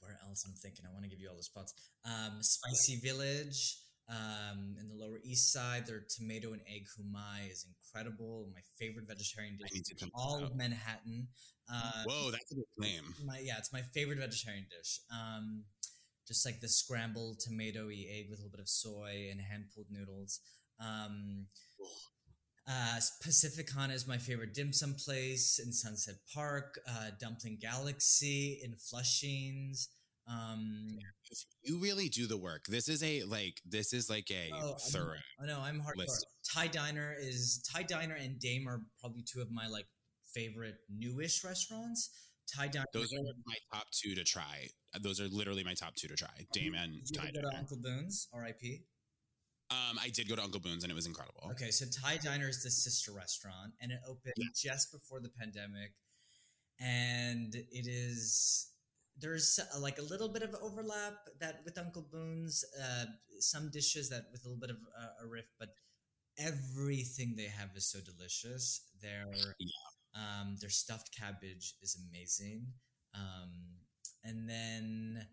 [0.00, 0.44] where else?
[0.46, 0.84] I'm thinking.
[0.88, 1.74] I want to give you all the spots.
[2.04, 3.78] Um, Spicy Village.
[4.06, 7.83] Um, in the Lower East Side, their tomato and egg humai is incredible.
[7.94, 9.68] Incredible, my favorite vegetarian dish.
[9.72, 10.56] I need to check All of.
[10.56, 11.28] Manhattan.
[11.72, 13.14] Uh, Whoa, that's a good claim.
[13.24, 14.98] my yeah, it's my favorite vegetarian dish.
[15.12, 15.64] Um,
[16.26, 19.86] just like the scrambled tomatoey egg with a little bit of soy and hand pulled
[19.90, 20.40] noodles.
[20.80, 21.46] Um,
[22.66, 26.80] uh, Pacificana is my favorite dim sum place in Sunset Park.
[26.88, 29.88] Uh, Dumpling Galaxy in Flushings.
[30.26, 30.98] Um,
[31.62, 32.64] You really do the work.
[32.66, 35.18] This is a like this is like a Oh, thorough.
[35.40, 35.98] oh no, I'm hardcore.
[35.98, 36.26] List.
[36.54, 39.86] Thai Diner is Thai Diner and Dame are probably two of my like
[40.32, 42.10] favorite newish restaurants.
[42.54, 42.86] Thai Diner.
[42.92, 44.68] Those are my top two to try.
[45.00, 46.46] Those are literally my top two to try.
[46.52, 47.58] Dame and you Thai ever go to Diner.
[47.58, 48.82] Uncle Boone's, R.I.P.
[49.70, 51.48] Um, I did go to Uncle Boone's and it was incredible.
[51.52, 55.94] Okay, so Thai Diner is the sister restaurant, and it opened just before the pandemic,
[56.78, 58.68] and it is
[59.18, 63.04] there's uh, like a little bit of overlap that with Uncle Boone's, uh,
[63.38, 65.68] some dishes that with a little bit of uh, a riff, but
[66.38, 68.82] everything they have is so delicious.
[69.00, 69.26] Their
[70.14, 72.66] um, their stuffed cabbage is amazing,
[73.14, 73.50] um,
[74.24, 75.26] and then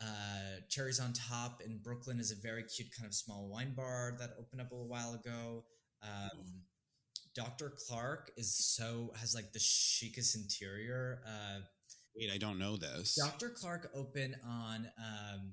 [0.00, 4.16] uh, Cherries on Top in Brooklyn is a very cute kind of small wine bar
[4.18, 5.64] that opened up a little while ago.
[6.02, 6.62] Um,
[7.34, 7.72] Dr.
[7.86, 11.20] Clark is so has like the chicest interior.
[12.16, 13.14] Wait, I don't know this.
[13.14, 13.48] Dr.
[13.50, 15.52] Clark opened on um,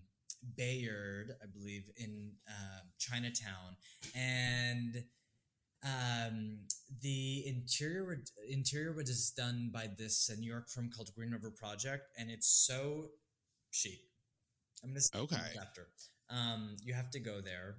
[0.58, 3.78] Bayard, I believe, in uh, Chinatown,
[4.16, 5.04] and
[5.84, 6.60] um,
[7.02, 12.04] the interior interior was done by this uh, New York firm called Green River Project,
[12.18, 13.12] and it's so
[13.72, 14.02] chic.
[14.84, 15.52] I'm gonna Okay.
[15.56, 15.88] chapter.
[16.30, 17.78] Um, you have to go there.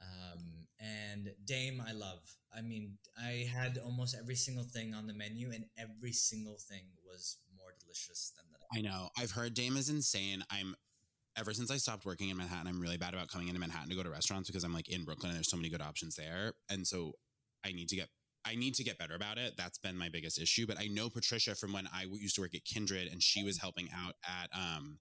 [0.00, 2.20] Um, and Dame, I love.
[2.56, 6.82] I mean, I had almost every single thing on the menu, and every single thing
[7.06, 7.38] was
[7.92, 9.08] delicious than the I know.
[9.18, 10.44] I've heard Dame is insane.
[10.50, 10.74] I'm
[11.36, 13.96] ever since I stopped working in Manhattan, I'm really bad about coming into Manhattan to
[13.96, 16.52] go to restaurants because I'm like in Brooklyn and there's so many good options there.
[16.68, 17.12] And so
[17.64, 18.08] I need to get
[18.44, 19.54] I need to get better about it.
[19.56, 20.66] That's been my biggest issue.
[20.66, 23.58] But I know Patricia from when I used to work at Kindred and she was
[23.58, 24.98] helping out at um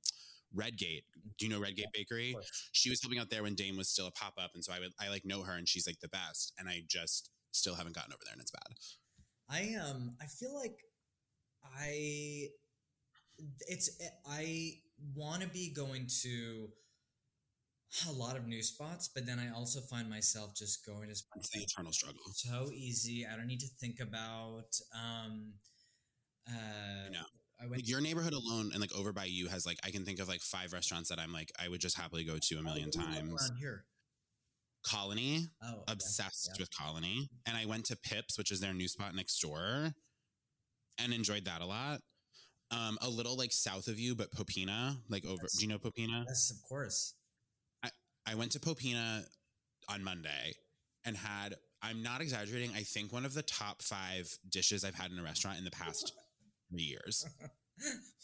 [0.54, 1.06] Red Gate.
[1.38, 2.36] Do you know Red Gate Bakery?
[2.72, 4.80] She was helping out there when Dame was still a pop up, and so I
[4.80, 7.96] would I like know her, and she's like the best, and I just still haven't
[7.96, 8.76] gotten over there, and it's bad.
[9.50, 10.76] I um I feel like
[11.64, 12.50] I
[13.68, 13.90] it's
[14.30, 14.74] I
[15.16, 16.70] want to be going to
[18.08, 21.48] a lot of new spots, but then I also find myself just going to spots
[21.48, 22.22] It's the eternal struggle.
[22.34, 23.26] so easy.
[23.32, 25.54] I don't need to think about um
[26.48, 27.20] uh I know.
[27.60, 30.06] I went Like your neighborhood alone, and like over by you has like I can
[30.06, 32.62] think of like five restaurants that I'm like I would just happily go to a
[32.64, 33.52] million Oh, what do you love times.
[33.60, 33.86] here.
[34.86, 36.62] Colonie, Oh, yeah, obsessed yeah.
[36.62, 39.94] with Colonie, and I went to Pips, which is their new spot next door,
[40.98, 42.00] and enjoyed that a lot.
[42.72, 45.42] Um, a little like south of you, but Popina, like over.
[45.44, 45.58] Yes.
[45.58, 46.24] Do you know Popina?
[46.28, 47.14] Yes, of course.
[47.84, 47.90] I
[48.26, 49.26] I went to Popina
[49.90, 50.54] on Monday
[51.06, 51.56] and had.
[51.84, 52.70] I'm not exaggerating.
[52.76, 55.72] I think one of the top five dishes I've had in a restaurant in the
[55.72, 56.14] past
[56.70, 57.26] three years.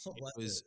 [0.05, 0.61] What was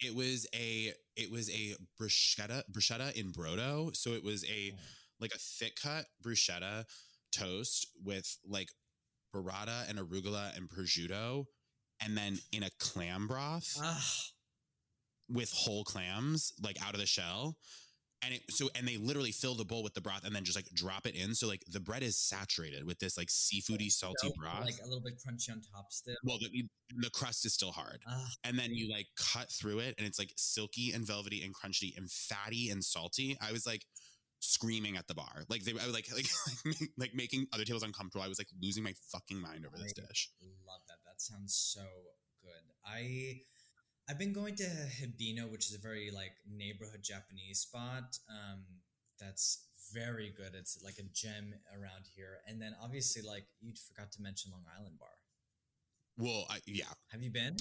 [0.00, 0.06] it?
[0.06, 3.94] It was a it was a bruschetta bruschetta in brodo.
[3.96, 4.72] So it was a
[5.20, 6.84] like a thick cut bruschetta
[7.32, 8.68] toast with like
[9.34, 11.46] burrata and arugula and prosciutto,
[12.04, 14.04] and then in a clam broth Ah,
[15.28, 17.56] with whole clams like out of the shell.
[18.22, 20.54] And it so and they literally fill the bowl with the broth and then just
[20.54, 21.34] like drop it in.
[21.34, 24.64] So like the bread is saturated with this like seafoody salty dope, broth.
[24.66, 26.16] like a little bit crunchy on top still.
[26.24, 29.94] well, the, the crust is still hard Ah, and then you like cut through it
[29.96, 33.86] and it's like silky and velvety and crunchy and fatty and salty i was like
[34.40, 36.26] screaming at the bar like they I was like like
[36.98, 40.30] like making other tables uncomfortable i was like losing my fucking mind over this dish
[40.66, 40.79] love
[41.20, 41.34] that.
[41.34, 41.82] Sounds so
[42.42, 42.74] good.
[42.84, 43.40] I
[44.08, 48.18] I've been going to Hibino, which is a very like neighborhood Japanese spot.
[48.28, 48.64] Um,
[49.20, 50.54] that's very good.
[50.54, 52.38] It's like a gem around here.
[52.46, 55.08] And then obviously, like you forgot to mention Long Island Bar.
[56.18, 57.56] well I, yeah Have you been?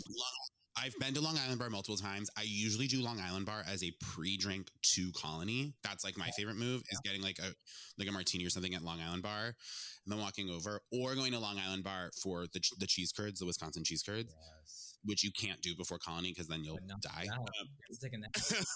[0.82, 3.84] I've been to long island bar multiple times i usually do long island bar as
[3.84, 7.54] a pre-drink to colonie that's like my favorite move is getting like a
[7.98, 11.32] like a martini or something at long island bar and then walking over or going
[11.34, 14.96] to long island bar for the, the cheese curds the wisconsin cheese curds Yes.
[15.04, 17.28] which you can't do before colonie because then you'll die.
[17.34, 18.32] Um, You have to take a nap.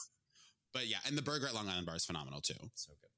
[0.73, 2.55] But yeah, and the burger at Long Island Bar is phenomenal too.
[2.73, 3.09] so good.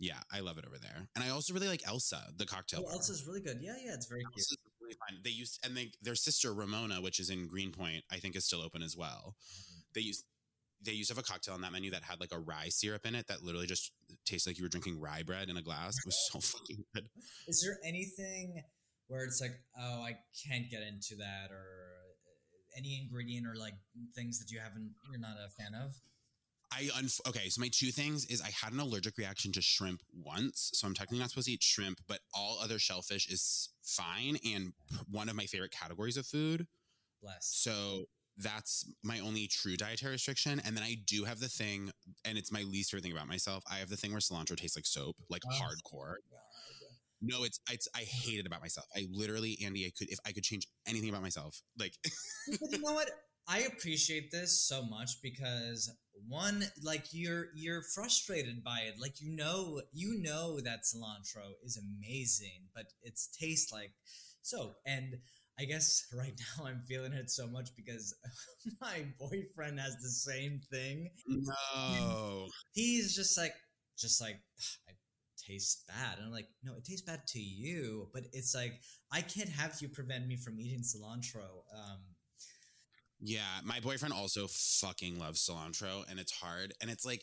[0.00, 1.06] Yeah, I love it over there.
[1.14, 2.92] And I also really like Elsa, the cocktail Oh.
[2.92, 3.58] Elsa's really good.
[3.60, 4.32] Yeah, yeah, it's very cute.
[4.32, 4.56] Elsa's
[5.24, 8.62] They used and they their sister Ramona, which is in Greenpoint, I think is still
[8.62, 9.36] open as well.
[9.94, 10.24] They used
[10.84, 13.06] they used to have a cocktail on that menu that had like a rye syrup
[13.06, 13.92] in it that literally just
[14.24, 15.96] tasted like you were drinking rye bread in a glass.
[15.98, 17.08] It was so fucking good.
[17.46, 18.62] Is there anything
[19.08, 20.16] where it's like, oh, I
[20.46, 21.62] can't get into that, or
[22.24, 23.74] uh, any ingredient or like
[24.14, 25.94] things that you haven't, you're not a fan of?
[26.74, 30.00] I unf- okay, so my two things is I had an allergic reaction to shrimp
[30.14, 34.38] once, so I'm technically not supposed to eat shrimp, but all other shellfish is fine
[34.46, 34.72] and
[35.10, 36.66] one of my favorite categories of food.
[37.22, 37.46] Bless.
[37.46, 38.06] So
[38.38, 40.60] that's my only true dietary restriction.
[40.64, 41.90] And then I do have the thing,
[42.24, 43.62] and it's my least favorite thing about myself.
[43.70, 45.50] I have the thing where cilantro tastes like soap, like Oh.
[45.54, 46.14] hardcore.
[47.24, 48.86] No, it's it's I hate it about myself.
[48.96, 51.94] I literally, Andy, I could if I could change anything about myself, like
[52.60, 53.10] but you know what?
[53.48, 55.90] I appreciate this so much because
[56.28, 58.94] one, like you're you're frustrated by it.
[59.00, 63.92] Like you know, you know that cilantro is amazing, but it's tastes like
[64.42, 64.76] soap.
[64.86, 65.16] And
[65.58, 68.14] I guess right now I'm feeling it so much because
[68.80, 71.10] my boyfriend has the same thing.
[71.26, 72.48] no.
[72.72, 73.54] He's just like,
[73.98, 74.40] just like,
[74.88, 74.96] it
[75.46, 76.18] tastes bad.
[76.18, 78.72] And I'm like, no, it tastes bad to you, but it's like
[79.12, 81.64] I can't have you prevent me from eating cilantro.
[81.74, 82.00] Um,
[83.24, 86.72] Yeah, my boyfriend also fucking loves cilantro, and it's hard.
[86.80, 87.22] And it's like,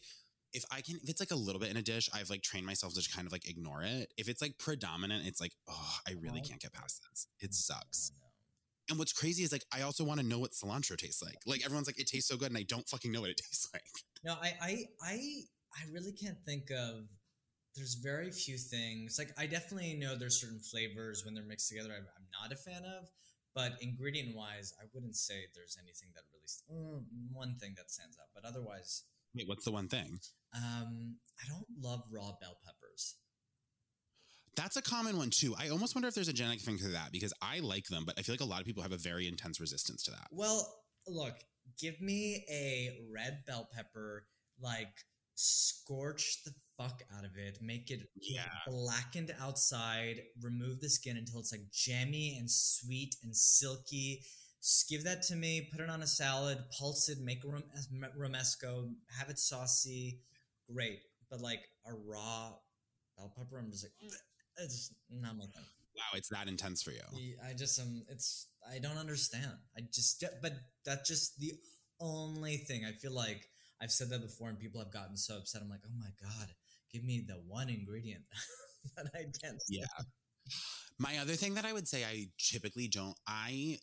[0.54, 2.66] if I can, if it's like a little bit in a dish, I've like trained
[2.66, 4.14] myself to kind of like ignore it.
[4.18, 7.28] If it's like predominant, it's like, oh, I really can't get past this.
[7.41, 8.14] It sucks.
[8.89, 11.38] And what's crazy is like, I also want to know what cilantro tastes like.
[11.45, 13.68] Like everyone's like, it tastes so good, and I don't fucking know what it tastes
[13.74, 13.84] like.
[14.24, 15.14] No, I, I, I,
[15.76, 17.10] I really can't think of.
[17.76, 19.18] There's very few things.
[19.20, 21.89] Like I definitely know there's certain flavors when they're mixed together.
[21.91, 23.08] I'm, I'm not a fan of,
[23.60, 27.03] but ingredient wise, I wouldn't say there's anything that really mm,
[27.34, 28.30] one thing that stands out.
[28.34, 29.03] But otherwise,
[29.36, 30.20] Wait, what's the one thing?
[30.55, 33.16] um, I don't love raw bell peppers.
[34.55, 35.55] That's a common one too.
[35.60, 38.18] I almost wonder if there's a genetic thing to that because I like them, but
[38.18, 40.28] I feel like a lot of people have a very intense resistance to that.
[40.32, 40.66] Well,
[41.05, 41.36] look,
[41.80, 44.26] give me a red bell pepper,
[44.62, 44.93] like
[45.36, 48.47] scorch the fuck out of it, make it Yeah.
[48.65, 54.23] blackened outside, remove the skin until it's like jammy and sweet and silky.
[54.61, 57.71] Just give that to me, put it on a salad, pulse it, make a rom-
[58.17, 60.21] romesco, have it saucy,
[60.71, 61.01] great.
[61.30, 62.53] But like a raw
[63.17, 64.11] bell pepper, I'm just like,
[64.57, 65.63] it's not my thing.
[65.95, 67.36] Wow, it's that intense for you.
[67.45, 69.51] I just um, it's I don't understand.
[69.77, 70.53] I just but
[70.86, 71.53] that's just the
[71.99, 72.86] only thing.
[72.86, 73.49] I feel like
[73.82, 75.61] I've said that before, and people have gotten so upset.
[75.61, 76.49] I'm like, oh my god,
[76.91, 78.23] give me the one ingredient
[78.97, 79.61] that I can't.
[79.69, 79.85] Yeah.
[80.97, 83.77] My other thing that I would say I typically don't, I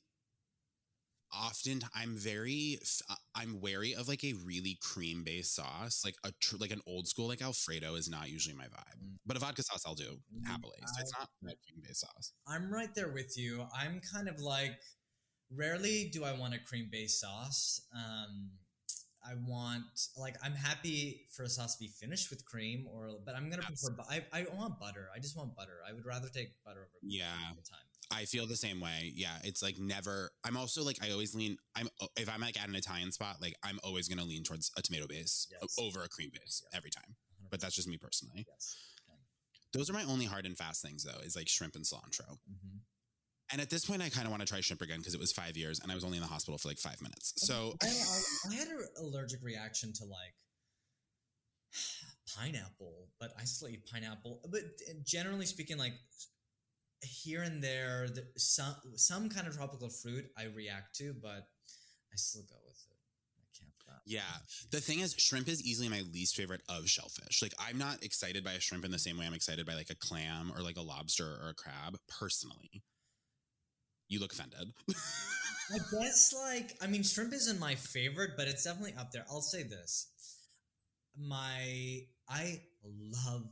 [1.33, 2.79] often I'm very
[3.11, 6.81] uh, I'm wary of like a really cream based sauce like a tr- like an
[6.87, 9.17] old school like Alfredo is not usually my vibe Mm.
[9.27, 12.33] but a vodka sauce I'll do Mm, happily so it's not a cream based sauce
[12.47, 13.67] I'm right there with you.
[13.77, 14.81] I'm kind of like,
[15.51, 17.81] rarely do I want a cream based sauce.
[17.95, 18.51] Um,
[19.29, 19.85] I want
[20.17, 23.63] like I'm happy for a sauce to be finished with cream, or but I'm gonna
[23.63, 23.91] prefer.
[23.91, 25.09] bu- I I want butter.
[25.15, 25.79] I just want butter.
[25.89, 27.33] I would rather take butter over cream Yeah.
[27.49, 27.81] all the time.
[28.13, 31.57] I feel the same way yeah it's like never I'm also like I always lean
[31.75, 34.83] I'm if I'm like at an Italian spot like I'm always gonna lean towards a
[34.83, 35.75] tomato base Yes.
[35.77, 37.17] over a cream base every time
[37.51, 38.77] but that's just me personally Yes.
[39.73, 42.79] those are my only hard and fast things though is like shrimp and cilantro hmm
[43.53, 45.33] and at this point I kind of want to try shrimp again because it was
[45.33, 47.87] five years and I was only in the hospital for like five minutes so I,
[47.87, 50.35] I, I had an allergic reaction to like
[52.37, 54.41] pineapple, but I still eat pineapple.
[54.51, 54.63] But
[55.05, 55.95] generally speaking, like
[57.03, 61.49] here and there, the, some some kind of tropical fruit I react to, but
[62.13, 62.97] I still go with it.
[63.39, 63.73] I can't.
[63.81, 64.03] stop.
[64.07, 64.21] Yeah.
[64.71, 67.43] The thing is, shrimp is easily my least favorite of shellfish.
[67.43, 69.91] Like, I'm not excited by a shrimp in the same way I'm excited by like
[69.91, 72.83] a clam or like a lobster or a crab, personally.
[74.09, 74.73] You look offended.
[75.73, 79.25] I guess like I mean shrimp isn't my favorite, but it's definitely up there.
[79.31, 80.09] I'll say this.
[81.19, 83.49] My I love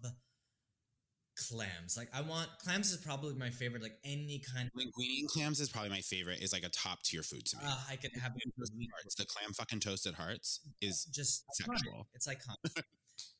[1.36, 1.96] clams.
[1.96, 3.82] Like I want clams is probably my favorite.
[3.82, 6.40] Like any kind of Linguine clams is probably my favorite.
[6.40, 7.64] Is like a top tier food to me.
[7.66, 8.92] uh, I could have it for Toasted weeks.
[8.92, 11.78] hearts, the clam fucking toasted hearts is just iconic.
[11.78, 12.08] sexual.
[12.14, 12.82] It's iconic.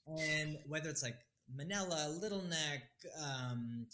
[0.18, 1.16] and whether it's like
[1.54, 2.82] Manila, Little Neck,
[3.22, 3.86] um,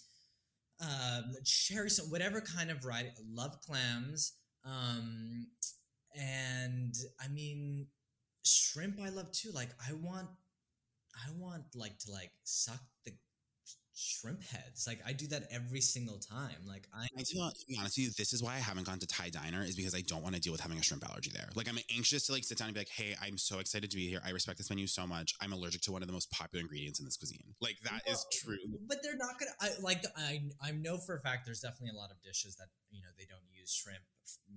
[0.81, 4.33] um, cherry, so whatever kind of variety, love clams.
[4.65, 5.49] Um,
[6.19, 7.87] and I mean,
[8.45, 9.51] shrimp I love too.
[9.53, 10.29] Like I want,
[11.15, 13.13] I want like to like suck the
[14.01, 14.87] shrimp heads.
[14.87, 16.57] Like I do that every single time.
[16.67, 18.87] Like I, I do not, to be honest with you, this is why I haven't
[18.87, 21.09] gone to Thai diner is because I don't want to deal with having a shrimp
[21.09, 21.49] allergy there.
[21.55, 23.97] Like I'm anxious to like sit down and be like, hey, I'm so excited to
[23.97, 24.21] be here.
[24.25, 25.35] I respect this menu so much.
[25.43, 27.55] I'm allergic to one of the most popular ingredients in this cuisine.
[27.61, 28.79] Like that is Well, true.
[28.89, 29.53] but they're not gonna.
[29.61, 30.03] I like.
[30.17, 33.09] I I know for a fact there's definitely a lot of dishes that you know
[33.19, 34.03] they don't use shrimp,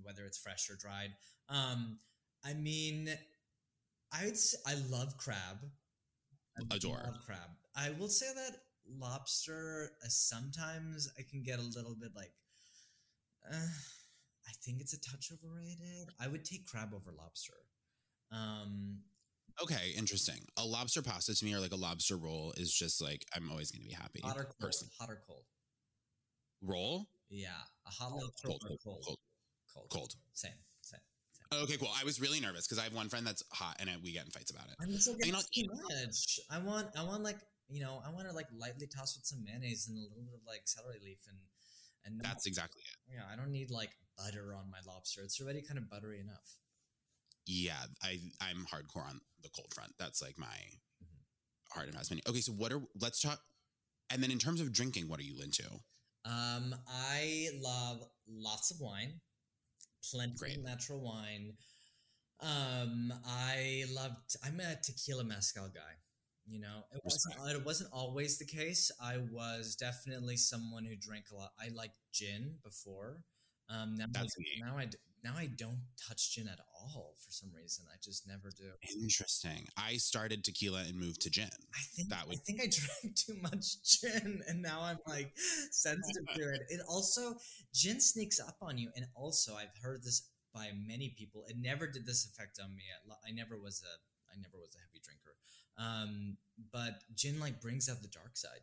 [0.02, 1.12] whether it's fresh or dried.
[1.50, 1.98] Um,
[2.46, 3.10] I mean,
[4.14, 4.38] I would.
[4.38, 5.58] Say, I love crab.
[6.58, 7.02] I Adore.
[7.04, 7.50] love crab.
[7.76, 8.58] I will say that
[8.88, 9.92] lobster.
[10.04, 12.34] Uh, sometimes I can get a little bit like.
[13.52, 13.56] Uh,
[14.48, 16.10] I think it's a touch overrated.
[16.20, 17.54] I would take crab over lobster.
[18.32, 19.00] Um,
[19.62, 20.40] Okay, interesting.
[20.58, 23.70] A lobster pasta to me or like a lobster roll is just like I'm always
[23.70, 24.20] going to be happy.
[24.24, 24.60] hot or cold?
[24.60, 24.88] Person.
[25.00, 25.44] Hot or cold?
[26.62, 27.50] Roll Yeah,
[27.86, 29.06] a hot lobster cold, or cold, cold?
[29.06, 29.18] cold,
[29.74, 29.90] Cold.
[29.92, 30.16] cold.
[30.34, 30.52] Same.
[30.82, 31.00] Same.
[31.54, 31.92] Okay, cool.
[31.96, 34.32] I was really nervous because I have one friend that's hot and we get in
[34.32, 34.76] fights about it.
[34.82, 36.40] I'm so I mean, too much.
[36.50, 37.38] I want, I want like,
[37.74, 40.36] you know, I want to like lightly toss with some mayonnaise and a little bit
[40.36, 41.38] of like celery leaf and,
[42.06, 43.14] and not- That's exactly it.
[43.16, 43.24] yeah.
[43.32, 45.22] I don't need like butter on my lobster.
[45.24, 46.58] It's already kind of buttery enough.
[47.48, 49.94] Yeah, I I'm hardcore on the cold front.
[50.00, 50.46] That's like my
[51.04, 51.74] Mm-hmm.
[51.74, 52.22] hard investment.
[52.30, 53.40] Okay, so what are let's talk.
[54.10, 55.64] And then in terms of drinking, what are you into?
[56.26, 59.20] Um, I love lots of wine,
[60.10, 60.58] plenty Great.
[60.58, 61.54] of natural wine.
[62.40, 64.36] Um, I loved.
[64.46, 65.96] I'm a tequila mezcal guy.
[66.46, 68.92] You know, it wasn't, it wasn't always the case.
[69.02, 71.52] I was definitely someone who drank a lot.
[71.60, 73.24] I liked gin before.
[73.70, 74.90] Um, now, That's I, now I
[75.24, 77.86] now I don't touch gin at all for some reason.
[77.90, 78.72] I just never do.
[79.02, 79.68] Interesting.
[79.78, 81.50] I started tequila and moved to gin.
[81.74, 82.68] I think That would- I think I
[83.04, 85.32] drank too much gin, and now I'm like
[85.72, 86.62] sensitive to it.
[86.70, 87.36] It also
[87.74, 91.46] gin sneaks up on you, and also I've heard this by many people.
[91.48, 92.84] It never did this effect on me.
[92.92, 93.94] I, I never was a
[94.34, 94.93] I never was a
[95.78, 96.38] um,
[96.72, 98.62] but gin like brings out the dark side.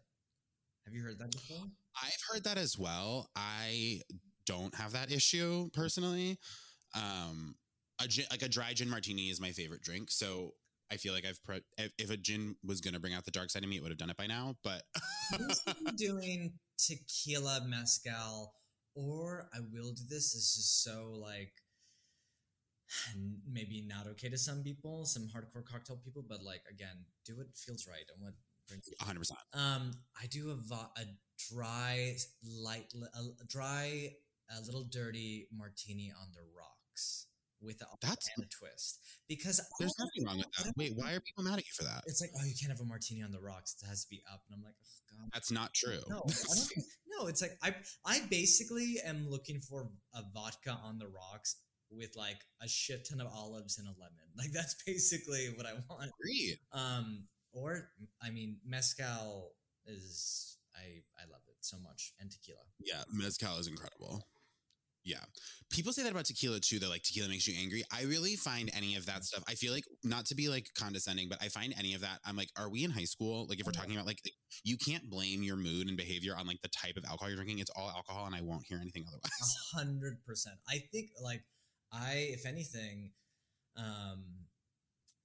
[0.84, 1.66] Have you heard that before?
[2.02, 3.30] I've heard that as well.
[3.36, 4.00] I
[4.46, 6.38] don't have that issue personally.
[6.94, 7.54] Um,
[8.02, 10.10] a gin, like a dry gin martini is my favorite drink.
[10.10, 10.54] So
[10.90, 13.30] I feel like I've pro- if, if a gin was going to bring out the
[13.30, 14.56] dark side of me, it would have done it by now.
[14.64, 14.82] But
[15.32, 18.52] I'm doing tequila mezcal,
[18.94, 20.32] or I will do this.
[20.32, 21.52] This is so like
[23.50, 27.46] maybe not okay to some people, some hardcore cocktail people, but like again, do what
[27.56, 28.34] feels right and what
[28.68, 28.94] brings you.
[28.98, 29.18] 100.
[29.18, 31.02] percent Um, I do a vo- a
[31.52, 34.12] dry, light, a dry,
[34.56, 37.26] a little dirty martini on the rocks
[37.62, 40.72] with a, That's- and a twist because There's don't- nothing wrong with that.
[40.76, 42.02] Wait, why are people mad at you for that?
[42.06, 43.76] It's like, oh, you can't have a martini on the rocks.
[43.82, 45.30] It has to be up, and I'm like, oh god.
[45.34, 46.00] That's not true.
[46.08, 46.64] No, I
[47.18, 47.26] no.
[47.26, 47.74] It's like I
[48.04, 51.56] I basically am looking for a vodka on the rocks
[51.90, 54.16] with like a shit ton of olives and a lemon.
[54.36, 56.10] Like that's basically what I want.
[56.22, 56.58] Great.
[56.72, 57.90] Um, or
[58.22, 59.52] I mean, mezcal
[59.84, 62.60] is I I love it so much, and tequila.
[62.78, 64.24] Yeah, mezcal is incredible.
[65.04, 65.24] Yeah.
[65.70, 67.82] People say that about tequila too, that like tequila makes you angry.
[67.92, 69.42] I really find any of that stuff.
[69.48, 72.18] I feel like not to be like condescending, but I find any of that.
[72.24, 73.46] I'm like, are we in high school?
[73.48, 74.20] Like if we're talking about like
[74.62, 77.60] you can't blame your mood and behavior on like the type of alcohol you're drinking.
[77.60, 79.56] It's all alcohol and I won't hear anything A otherwise.
[79.74, 80.56] hundred percent.
[80.68, 81.42] I think like
[81.92, 83.10] I, if anything,
[83.76, 84.22] um,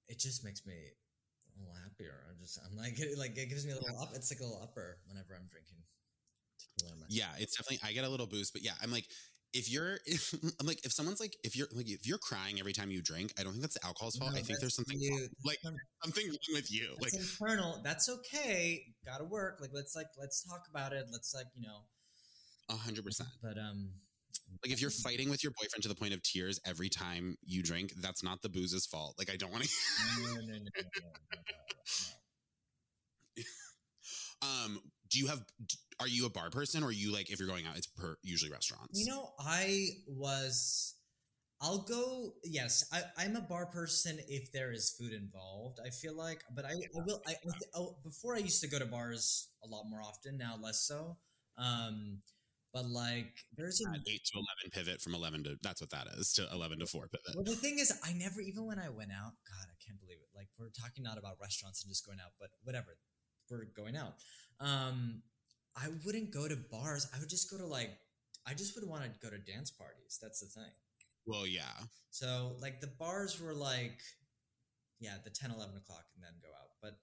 [0.08, 2.24] it just makes me a little happier.
[2.30, 4.10] I'm just I'm like it, like it gives me a little up.
[4.14, 5.78] It's like a little upper whenever I'm drinking.
[7.10, 9.06] Yeah, it's definitely I get a little boost, but yeah, I'm like
[9.54, 12.74] if you're if, I'm like if someone's like if you're like if you're crying every
[12.74, 14.34] time you drink, I don't think that's the alcohol's fault.
[14.34, 15.60] No, I think there's something wrong- like
[16.04, 16.96] something wrong with you.
[17.00, 17.82] That's Like internal.
[17.84, 18.84] That's okay.
[19.06, 19.60] Got to work.
[19.62, 21.06] Like let's like let's talk about it.
[21.12, 21.80] Let's like you know.
[22.70, 23.30] a hundred percent.
[23.42, 23.92] But um,
[24.64, 27.62] Like if you're fighting with your boyfriend to the point of tears every time you
[27.62, 29.16] drink, that's not the booze's fault.
[29.18, 29.70] Like I don't want to.
[34.42, 34.80] Um,
[35.10, 35.44] do you have?
[36.00, 38.52] Are you a bar person, or you like if you're going out, it's per usually
[38.52, 39.00] restaurants?
[39.00, 40.96] You know, I was.
[41.62, 42.34] I'll go.
[42.44, 45.80] Yes, I, I'm a bar person if there is food involved.
[45.86, 47.22] I feel like, but I, I will.
[47.28, 50.38] I, I oh, before I used to go to bars a lot more often.
[50.38, 51.18] Now less so.
[51.58, 52.20] Um,
[52.76, 56.34] but like, there's an eight to eleven pivot from eleven to that's what that is
[56.34, 57.34] to eleven to four pivot.
[57.34, 60.18] Well, the thing is, I never, even when I went out, God, I can't believe
[60.20, 60.28] it.
[60.36, 62.98] Like, we're talking not about restaurants and just going out, but whatever,
[63.50, 64.16] we're going out.
[64.60, 65.22] Um,
[65.78, 67.08] I wouldn't go to bars.
[67.16, 67.92] I would just go to like,
[68.46, 70.20] I just would want to go to dance parties.
[70.22, 70.72] That's the thing.
[71.26, 71.80] Well, yeah,
[72.12, 74.00] So, like, the bars were like,
[75.00, 76.76] yeah, the 10, 11 o'clock and then go out.
[76.84, 77.00] But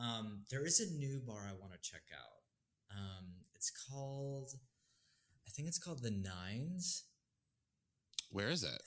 [0.00, 2.96] um, there is a new bar I want to check out.
[2.96, 4.52] Um, it's called,
[5.54, 7.04] think it's called The Nines.
[8.30, 8.82] where is it?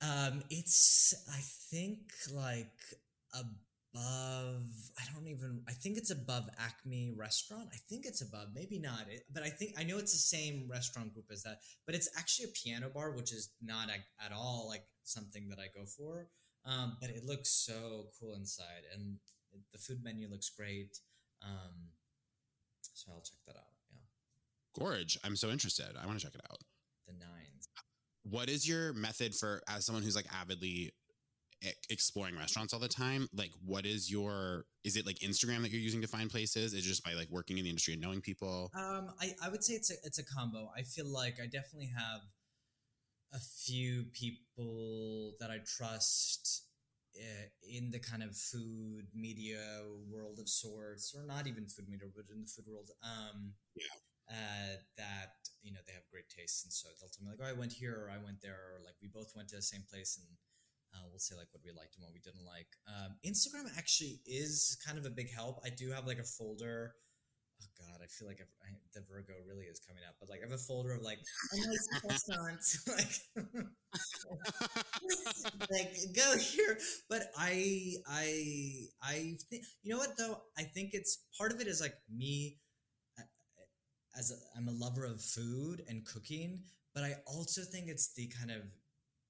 [0.00, 1.98] Um, it's I think
[2.32, 2.80] like
[3.34, 4.64] above.
[4.98, 5.62] I don't even.
[5.68, 7.68] I think it's above Acme Restaurant.
[7.72, 8.48] I think it's above.
[8.54, 9.06] Maybe not.
[9.10, 11.58] It, but I think I know it's the same restaurant group as that.
[11.86, 15.58] But it's actually a piano bar, which is not at, at all like something that
[15.58, 16.28] I go for.
[16.64, 19.16] Um, but it looks so cool inside, and
[19.72, 20.98] the food menu looks great.
[21.42, 21.88] Um,
[22.94, 23.67] so I'll check that out.
[24.78, 25.18] Gorge.
[25.24, 25.86] I'm so interested.
[26.00, 26.58] I want to check it out.
[27.06, 27.68] the nines.
[28.22, 30.92] What is your method for as someone who's like avidly
[31.90, 33.28] exploring restaurants all the time?
[33.34, 34.66] Like, what is your?
[34.84, 36.72] Is it like Instagram that you're using to find places?
[36.72, 38.70] Is it just by like working in the industry and knowing people?
[38.76, 40.70] Um, I, I would say it's a it's a combo.
[40.76, 42.20] I feel like I definitely have
[43.32, 46.64] a few people that I trust
[47.16, 52.08] uh, in the kind of food media world of sorts, or not even food media,
[52.14, 52.90] but in the food world.
[53.02, 53.84] Um, Yeah.
[54.28, 57.48] Uh, that you know they have great tastes, and so they'll tell me like, "Oh,
[57.48, 59.84] I went here," or "I went there," or like we both went to the same
[59.88, 60.28] place, and
[60.94, 62.68] uh, we'll say like what we liked and what we didn't like.
[62.88, 65.60] Um, Instagram actually is kind of a big help.
[65.64, 66.94] I do have like a folder.
[67.60, 70.44] Oh God, I feel like I, the Virgo really is coming out, but like I
[70.44, 71.18] have a folder of like
[72.86, 73.14] like
[75.70, 76.78] like go here.
[77.08, 80.42] But I I I think you know what though.
[80.56, 82.58] I think it's part of it is like me
[84.18, 86.62] as a, I'm a lover of food and cooking,
[86.94, 88.62] but I also think it's the kind of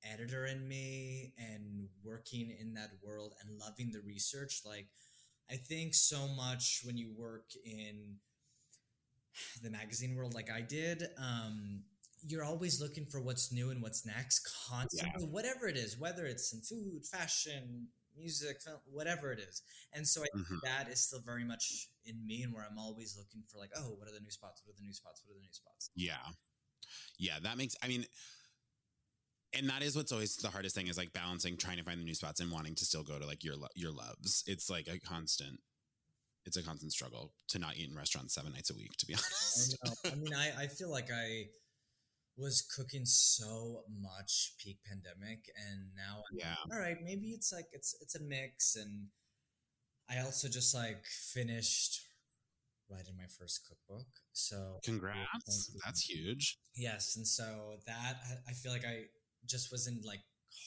[0.04, 4.62] editor in me and working in that world and loving the research.
[4.64, 4.88] Like,
[5.50, 8.16] I think so much when you work in
[9.62, 11.82] the magazine world, like I did, um,
[12.26, 16.52] you're always looking for what's new and what's next constantly, whatever it is, whether it's
[16.52, 19.62] in food, fashion, music, film, whatever it is.
[19.92, 20.60] And so I think Mhm.
[20.62, 23.90] that is still very much in me and where I'm always looking for like, oh,
[23.96, 24.62] what are the new spots?
[24.64, 25.22] What are the new spots?
[25.24, 25.90] What are the new spots?
[25.94, 26.24] Yeah.
[27.18, 28.04] Yeah, that makes I mean
[29.56, 32.04] and that is what's always the hardest thing is like balancing trying to find the
[32.04, 34.44] new spots and wanting to still go to like your lo- your loves.
[34.46, 35.60] It's like a constant
[36.44, 39.14] it's a constant struggle to not eat in restaurants 7 nights a week to be
[39.14, 39.76] I honest.
[39.84, 40.10] know.
[40.10, 41.46] I mean, I, I feel like I
[42.38, 46.54] was cooking so much peak pandemic, and now I'm Yeah.
[46.72, 46.96] all right.
[47.02, 49.08] Maybe it's like it's it's a mix, and
[50.10, 52.00] I also just like finished
[52.90, 54.06] writing my first cookbook.
[54.32, 55.70] So Congrats.
[55.84, 56.58] That's huge.
[56.74, 58.16] yes, and so that
[58.48, 59.04] I- feel like I
[59.46, 60.20] just was in like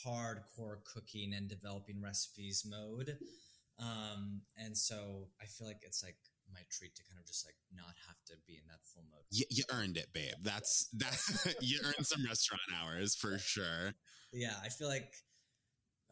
[0.05, 3.17] hardcore cooking and developing recipes mode.
[3.79, 6.17] Um, and so I feel like it's like
[6.53, 9.23] my treat to kind of just like not have to be in that full mode.
[9.31, 10.35] You, you earned it, babe.
[10.43, 13.93] That's that you earned some restaurant hours for sure.
[14.31, 15.13] yeah, I feel like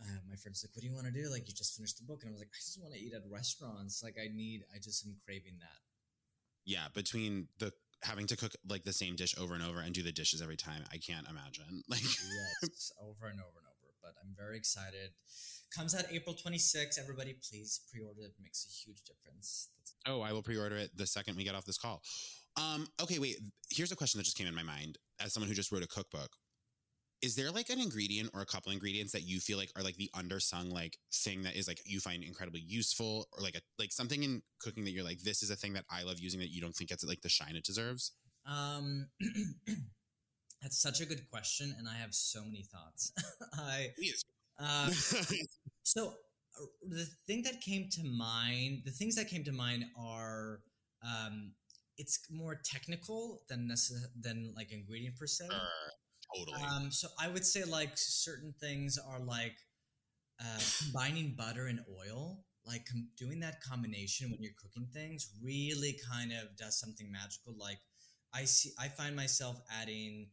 [0.01, 2.05] uh, my friend's like, "What do you want to do?" Like, you just finished the
[2.05, 4.01] book, and I was like, "I just want to eat at restaurants.
[4.03, 5.79] Like, I need, I just am craving that."
[6.65, 7.73] Yeah, between the
[8.03, 10.55] having to cook like the same dish over and over and do the dishes every
[10.55, 10.83] time.
[10.91, 11.83] I can't imagine.
[11.89, 13.91] Like, yes, over and over and over.
[14.01, 15.11] But I'm very excited.
[15.75, 16.97] Comes out April 26th.
[16.97, 18.21] Everybody, please pre-order.
[18.21, 19.67] It makes a huge difference.
[19.75, 22.01] That's- oh, I will pre-order it the second we get off this call.
[22.55, 23.37] Um, okay, wait.
[23.69, 25.87] Here's a question that just came in my mind as someone who just wrote a
[25.87, 26.31] cookbook.
[27.21, 29.97] Is there like an ingredient or a couple ingredients that you feel like are like
[29.97, 33.91] the undersung like thing that is like you find incredibly useful or like a like
[33.91, 36.49] something in cooking that you're like this is a thing that I love using that
[36.49, 38.13] you don't think gets like the shine it deserves?
[38.45, 39.07] Um,
[40.61, 43.13] that's such a good question, and I have so many thoughts.
[43.53, 43.89] I
[44.59, 44.89] uh,
[45.83, 50.61] so uh, the thing that came to mind, the things that came to mind are
[51.03, 51.51] um,
[51.97, 55.47] it's more technical than necess- than like ingredient per se.
[55.49, 55.59] Sure,
[56.35, 56.61] totally.
[56.63, 59.55] Um, so I would say like certain things are like
[60.41, 62.43] uh, combining butter and oil.
[62.65, 67.55] Like com- doing that combination when you're cooking things really kind of does something magical.
[67.57, 67.79] Like
[68.33, 70.27] I see, I find myself adding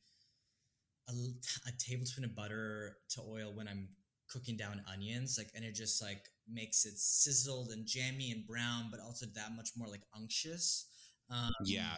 [1.08, 3.88] a, tablespoon of butter to oil when I'm
[4.28, 8.88] cooking down onions, like, and it just like makes it sizzled and jammy and brown,
[8.90, 10.86] but also that much more like unctuous.
[11.30, 11.96] Um, yeah.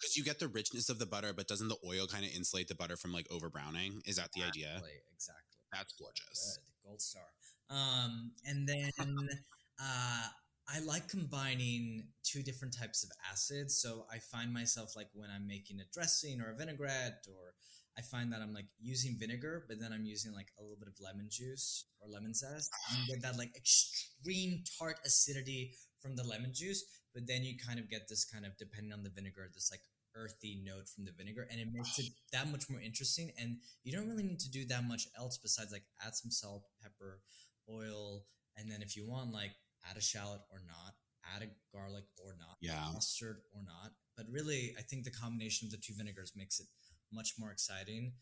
[0.00, 2.68] Because you get the richness of the butter, but doesn't the oil kind of insulate
[2.68, 4.00] the butter from like over browning?
[4.06, 4.68] Is that the idea?
[4.68, 5.58] Exactly, exactly.
[5.72, 6.58] That's gorgeous.
[6.58, 7.22] Good, gold star.
[7.70, 8.92] Um, and then
[9.80, 10.26] uh,
[10.68, 13.78] I like combining two different types of acids.
[13.78, 17.54] So I find myself like when I'm making a dressing or a vinaigrette, or
[17.98, 20.88] I find that I'm like using vinegar, but then I'm using like a little bit
[20.88, 22.70] of lemon juice or lemon zest.
[22.90, 26.84] And you get that like extreme tart acidity from the lemon juice,
[27.14, 29.80] but then you kind of get this kind of depending on the vinegar, this like
[30.14, 33.32] earthy note from the vinegar, and it makes it that much more interesting.
[33.38, 36.64] And you don't really need to do that much else besides like add some salt,
[36.82, 37.20] pepper,
[37.70, 38.24] oil,
[38.56, 39.52] and then if you want, like
[39.88, 40.94] add a shallot or not,
[41.34, 42.90] add a garlic or not, Yeah.
[42.92, 43.92] mustard or not.
[44.16, 46.66] But really, I think the combination of the two vinegars makes it
[47.12, 48.14] much more exciting.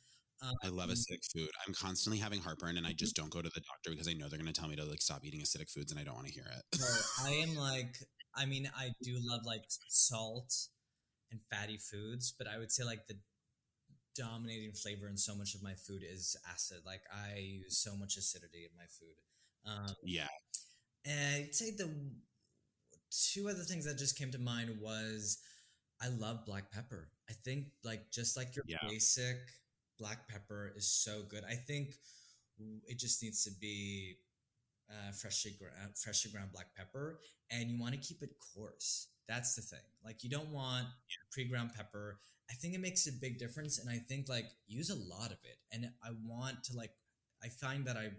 [0.43, 1.49] Um, I love acidic food.
[1.67, 4.29] I'm constantly having heartburn and I just don't go to the doctor because I know
[4.29, 6.27] they're going to tell me to like stop eating acidic foods and I don't want
[6.27, 6.79] to hear it.
[6.79, 7.97] So I am like,
[8.37, 10.55] I mean, I do love like salt
[11.31, 13.17] and fatty foods, but I would say like the
[14.15, 16.79] dominating flavor in so much of my food is acid.
[16.87, 19.17] Like I use so much acidity in my food.
[19.67, 20.29] Um, yeah.
[21.05, 21.91] and I'd say the
[23.11, 25.39] two other things that just came to mind was
[26.03, 27.11] I love black pepper.
[27.29, 28.79] I think like just like your Yeah.
[28.89, 29.39] basic
[29.99, 31.45] black pepper is so good.
[31.45, 31.95] I think
[32.87, 34.19] it just needs to be
[34.91, 37.21] uh, freshly ground, freshly ground black pepper,
[37.51, 39.09] and you want to keep it coarse.
[39.29, 39.85] That's the thing.
[40.05, 40.87] Like you don't want
[41.33, 42.19] pre-ground pepper.
[42.51, 45.39] I think it makes a big difference, and I think like use a lot of
[45.45, 45.59] it.
[45.73, 46.91] And I want to like.
[47.45, 48.11] I find that I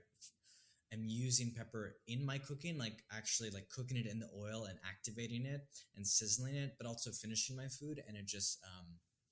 [0.93, 4.77] am using pepper in my cooking, like actually like cooking it in the oil and
[4.87, 5.61] activating it
[5.95, 8.01] and sizzling it, but also finishing my food.
[8.07, 8.85] And it just, um,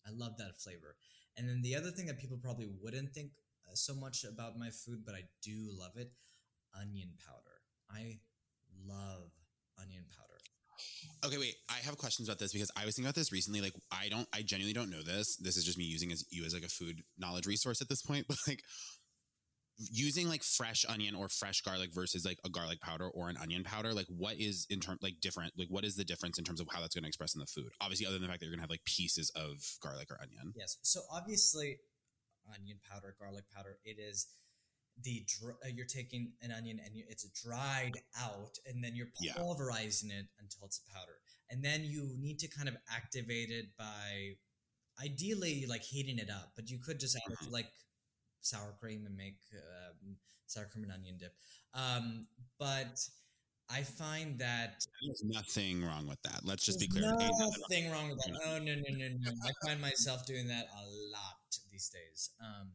[0.05, 0.95] I love that flavor.
[1.38, 3.31] And then the other thing that people probably wouldn't think
[3.67, 6.13] uh, so much about my food, but I do love it
[6.80, 7.61] onion powder.
[7.89, 8.19] I
[8.86, 9.32] love
[9.82, 10.26] onion powder.
[11.26, 11.55] Okay, wait.
[11.69, 13.61] I have questions about this because I was thinking about this recently.
[13.61, 15.38] Like, I don't, I genuinely don't know this.
[15.38, 18.01] This is just me using as you as like a food knowledge resource at this
[18.01, 18.26] point.
[18.36, 18.61] But like,
[19.78, 23.63] using like fresh onion or fresh garlic versus like a garlic powder or an onion
[23.63, 25.53] powder, like what is in term like different?
[25.57, 27.47] Like, what is the difference in terms of how that's going to express in the
[27.47, 27.71] food?
[27.82, 30.17] Obviously, other than the fact that you're going to have like pieces of garlic or
[30.21, 30.53] onion.
[30.55, 30.78] Yes.
[30.82, 31.78] So obviously,
[32.53, 34.28] onion powder, garlic powder, it is
[35.03, 39.11] the dr- uh, you're taking an onion and you, it's dried out, and then you're
[39.21, 39.33] Yeah.
[39.33, 41.19] pulverizing it until it's a powder,
[41.49, 44.37] and then you need to kind of activate it by
[45.01, 47.67] ideally like heating it up, but you could just add to like
[48.39, 50.17] sour cream and make um,
[50.47, 51.33] sour cream and onion dip.
[51.73, 52.27] Um,
[52.57, 52.99] but
[53.69, 56.41] I find that There's nothing wrong with that.
[56.45, 57.03] Let's just be clear.
[57.11, 57.51] Nothing wrong.
[57.69, 58.39] Nothing wrong with that.
[58.45, 59.31] Oh no no no no!
[59.43, 62.29] I find myself doing that a lot these days.
[62.39, 62.69] Um,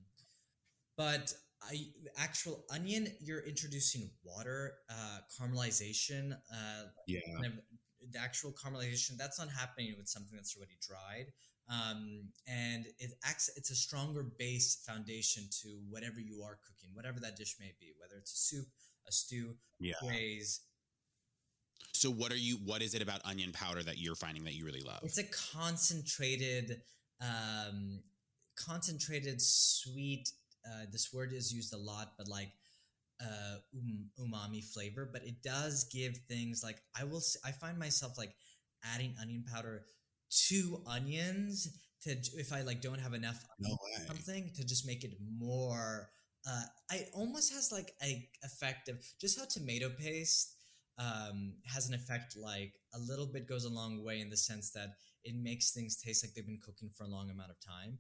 [0.97, 1.33] but
[1.63, 7.21] I actual onion, you're introducing water, uh, caramelization, uh, Yeah.
[7.35, 7.53] kind of
[8.13, 9.17] the actual caramelization.
[9.17, 11.33] That's not happening with something that's already dried.
[11.69, 13.51] Um, and it acts.
[13.57, 17.93] It's a stronger base foundation to whatever you are cooking, whatever that dish may be,
[17.99, 18.69] whether it's a soup,
[19.07, 19.95] a stew, Yeah.
[21.93, 22.57] So, what are you?
[22.57, 25.01] What is it about onion powder that you're finding that you really love?
[25.03, 26.83] It's a concentrated,
[27.21, 28.03] um,
[28.57, 30.33] concentrated sweet.
[30.67, 32.53] Uh, this word is used a lot, but like
[33.23, 35.09] uh, um, umami flavor.
[35.11, 37.23] But it does give things like I will.
[37.45, 38.35] I find myself like
[38.95, 39.85] adding onion powder
[40.49, 41.69] to onions
[42.03, 46.09] to if I like don't have enough No something to just make it more
[46.49, 50.55] uh I almost has like a effect of just how tomato paste
[51.01, 54.71] um, has an effect like a little bit goes a long way in the sense
[54.73, 54.91] that
[55.25, 57.99] it makes things taste like they've been cooking for a long amount of time.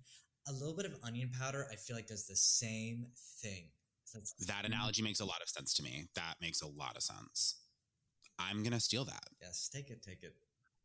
[0.49, 3.07] A little bit of onion powder, I feel like, does the same
[3.41, 3.70] thing.
[4.14, 6.09] It's- That analogy makes a lot of sense to me.
[6.14, 7.61] That makes a lot of sense.
[8.38, 9.24] I'm gonna steal that.
[9.41, 10.34] Yes, take it, take it.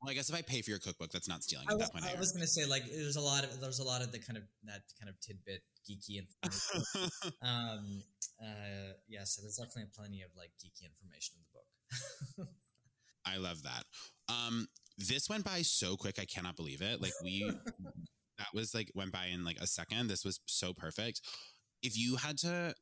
[0.02, 1.92] Well, I guess if I pay for your cookbook, that's not stealing I, at that
[1.92, 2.06] point.
[2.06, 4.38] I was gonna say like there's a lot of there's a lot of the kind
[4.38, 7.10] of that kind of tidbit geeky information.
[7.42, 8.04] um,
[8.42, 12.50] uh, yeah, so there's definitely plenty of like geeky information in the book.
[13.26, 13.84] I love that.
[14.30, 16.20] Um, this went by so quick.
[16.20, 17.02] I cannot believe it.
[17.02, 17.52] Like we,
[18.38, 20.08] that was like went by in like a second.
[20.08, 21.22] This was so perfect.
[21.82, 22.74] If you had to,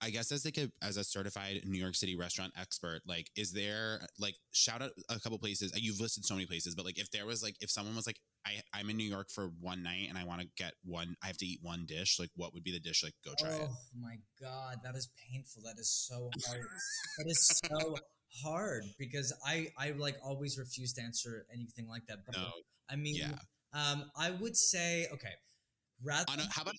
[0.00, 3.52] I guess as like a as a certified New York City restaurant expert, like is
[3.52, 5.72] there like shout out a couple places?
[5.74, 8.18] You've listed so many places, but like if there was like if someone was like
[8.46, 11.26] I I'm in New York for one night and I want to get one, I
[11.26, 12.18] have to eat one dish.
[12.18, 13.02] Like what would be the dish?
[13.02, 13.70] Like go try oh it.
[14.00, 15.62] my god, that is painful.
[15.64, 16.60] That is so hard.
[17.18, 17.96] that is so
[18.44, 22.18] hard because I I like always refuse to answer anything like that.
[22.26, 22.48] But No,
[22.90, 23.38] I mean, yeah.
[23.72, 25.34] Um, I would say okay,
[26.02, 26.24] rather.
[26.30, 26.74] On a, how about?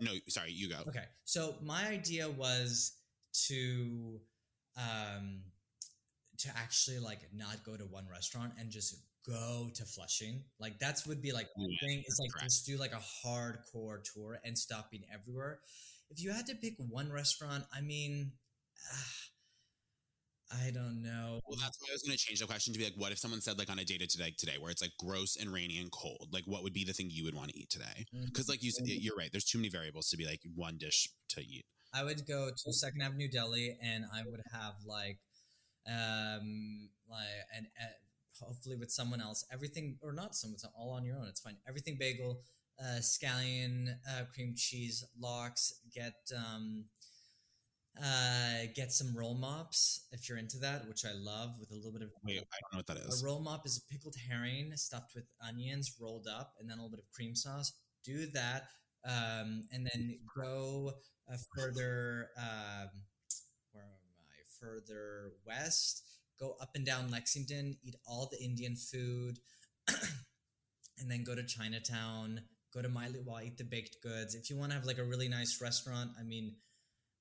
[0.00, 0.82] No, sorry, you go.
[0.88, 2.92] Okay, so my idea was
[3.48, 4.20] to
[4.76, 5.42] um
[6.38, 8.96] to actually like not go to one restaurant and just
[9.26, 10.44] go to Flushing.
[10.58, 12.02] Like that's would be like one Yeah, thing.
[12.06, 12.44] It's like correct.
[12.44, 15.60] just do like a hardcore tour and stopping everywhere.
[16.10, 18.32] If you had to pick one restaurant, I mean,
[20.50, 21.40] I don't know.
[21.46, 23.18] Well, that's why I was going to change the question to be like, what if
[23.18, 25.78] someone said like on a date to like today, where it's like gross and rainy
[25.78, 26.28] and cold?
[26.32, 28.06] Like, what would be the thing you would want to eat today?
[28.26, 29.30] Because like you said, you're right.
[29.30, 31.64] There's too many variables to be like one dish to eat.
[31.94, 35.18] I would go to Second Avenue Deli and I would have like,
[35.86, 37.26] um, like
[37.56, 41.26] and uh, hopefully with someone else, everything or not someone, it's all on your own.
[41.28, 41.56] It's fine.
[41.68, 42.40] Everything bagel,
[42.80, 45.74] uh, scallion, uh, cream cheese, lox.
[45.94, 46.86] Get um,
[48.02, 51.92] uh, get some roll mops if you're into that, which I love with a little
[51.92, 54.72] bit of Wait, I don't know what that a roll mop is a pickled herring
[54.76, 57.72] stuffed with onions rolled up and then a little bit of cream sauce.
[58.04, 58.68] Do that.
[59.04, 60.92] Um, and then go
[61.30, 62.88] uh, further, um,
[63.72, 63.90] where am
[64.28, 64.42] I?
[64.60, 66.02] Further west.
[66.38, 69.38] Go up and down Lexington, eat all the Indian food,
[69.88, 72.40] and then go to Chinatown.
[72.72, 74.34] Go to Mei Lai Wah, eat the baked goods.
[74.34, 76.54] If you want to have like a really nice restaurant, I mean,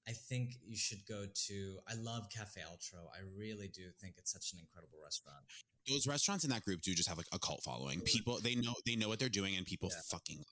[0.09, 1.77] I think you should go to.
[1.87, 3.05] I love Cafe Altro.
[3.13, 5.45] I really do think it's such an incredible restaurant.
[5.87, 8.01] Those restaurants in that group do just have like a cult following.
[8.01, 10.01] People they know they know what they're doing, and people Yeah.
[10.09, 10.43] fucking.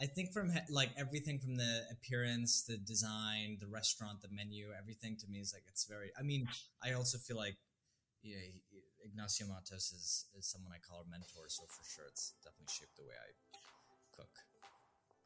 [0.00, 5.16] I think from like everything from the appearance, the design, the restaurant, the menu, everything
[5.18, 6.10] to me is like it's very.
[6.18, 6.48] I mean,
[6.82, 7.58] I also feel like
[8.22, 8.38] yeah,
[9.04, 12.96] Ignacio Mattos is, is someone I call a mentor, so for sure it's definitely shaped
[12.96, 13.30] the way I
[14.16, 14.30] cook.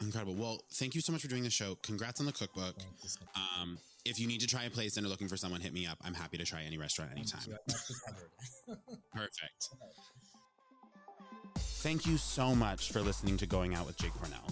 [0.03, 0.35] Incredible.
[0.35, 1.77] Well, thank you so much for doing the show.
[1.83, 2.77] Congrats on the cookbook.
[3.35, 5.87] Um, if you need to try a place and are looking for someone, hit me
[5.87, 5.99] up.
[6.05, 7.41] I'm happy to try any restaurant anytime.
[7.47, 7.55] you.
[7.55, 8.91] I've got you covered.
[9.15, 9.69] Perfect.
[11.59, 14.45] Thank you so much for listening to Going Out with Jake Cornell.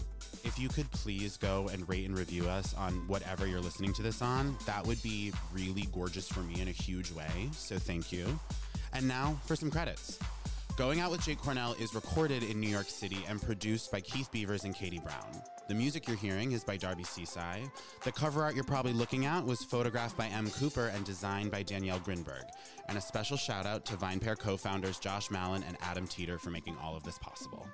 [0.44, 4.02] If you could please go and rate and review us on whatever you're listening to
[4.02, 7.48] this on, that would be really gorgeous for me in a huge way.
[7.52, 8.38] So thank you.
[8.92, 10.18] And now for some credits.
[10.76, 14.28] Going Out with Jake Cornell is recorded in New York City and produced by Keith
[14.32, 15.40] Beavers and Katie Brown.
[15.68, 17.70] The music you're hearing is by Darby Seaside.
[18.02, 20.50] The cover art you're probably looking at was photographed by M.
[20.50, 22.42] Cooper and designed by Danielle Grinberg.
[22.88, 26.50] And a special shout out to VinePair co founders Josh Malin and Adam Teeter for
[26.50, 27.68] making all of this possible.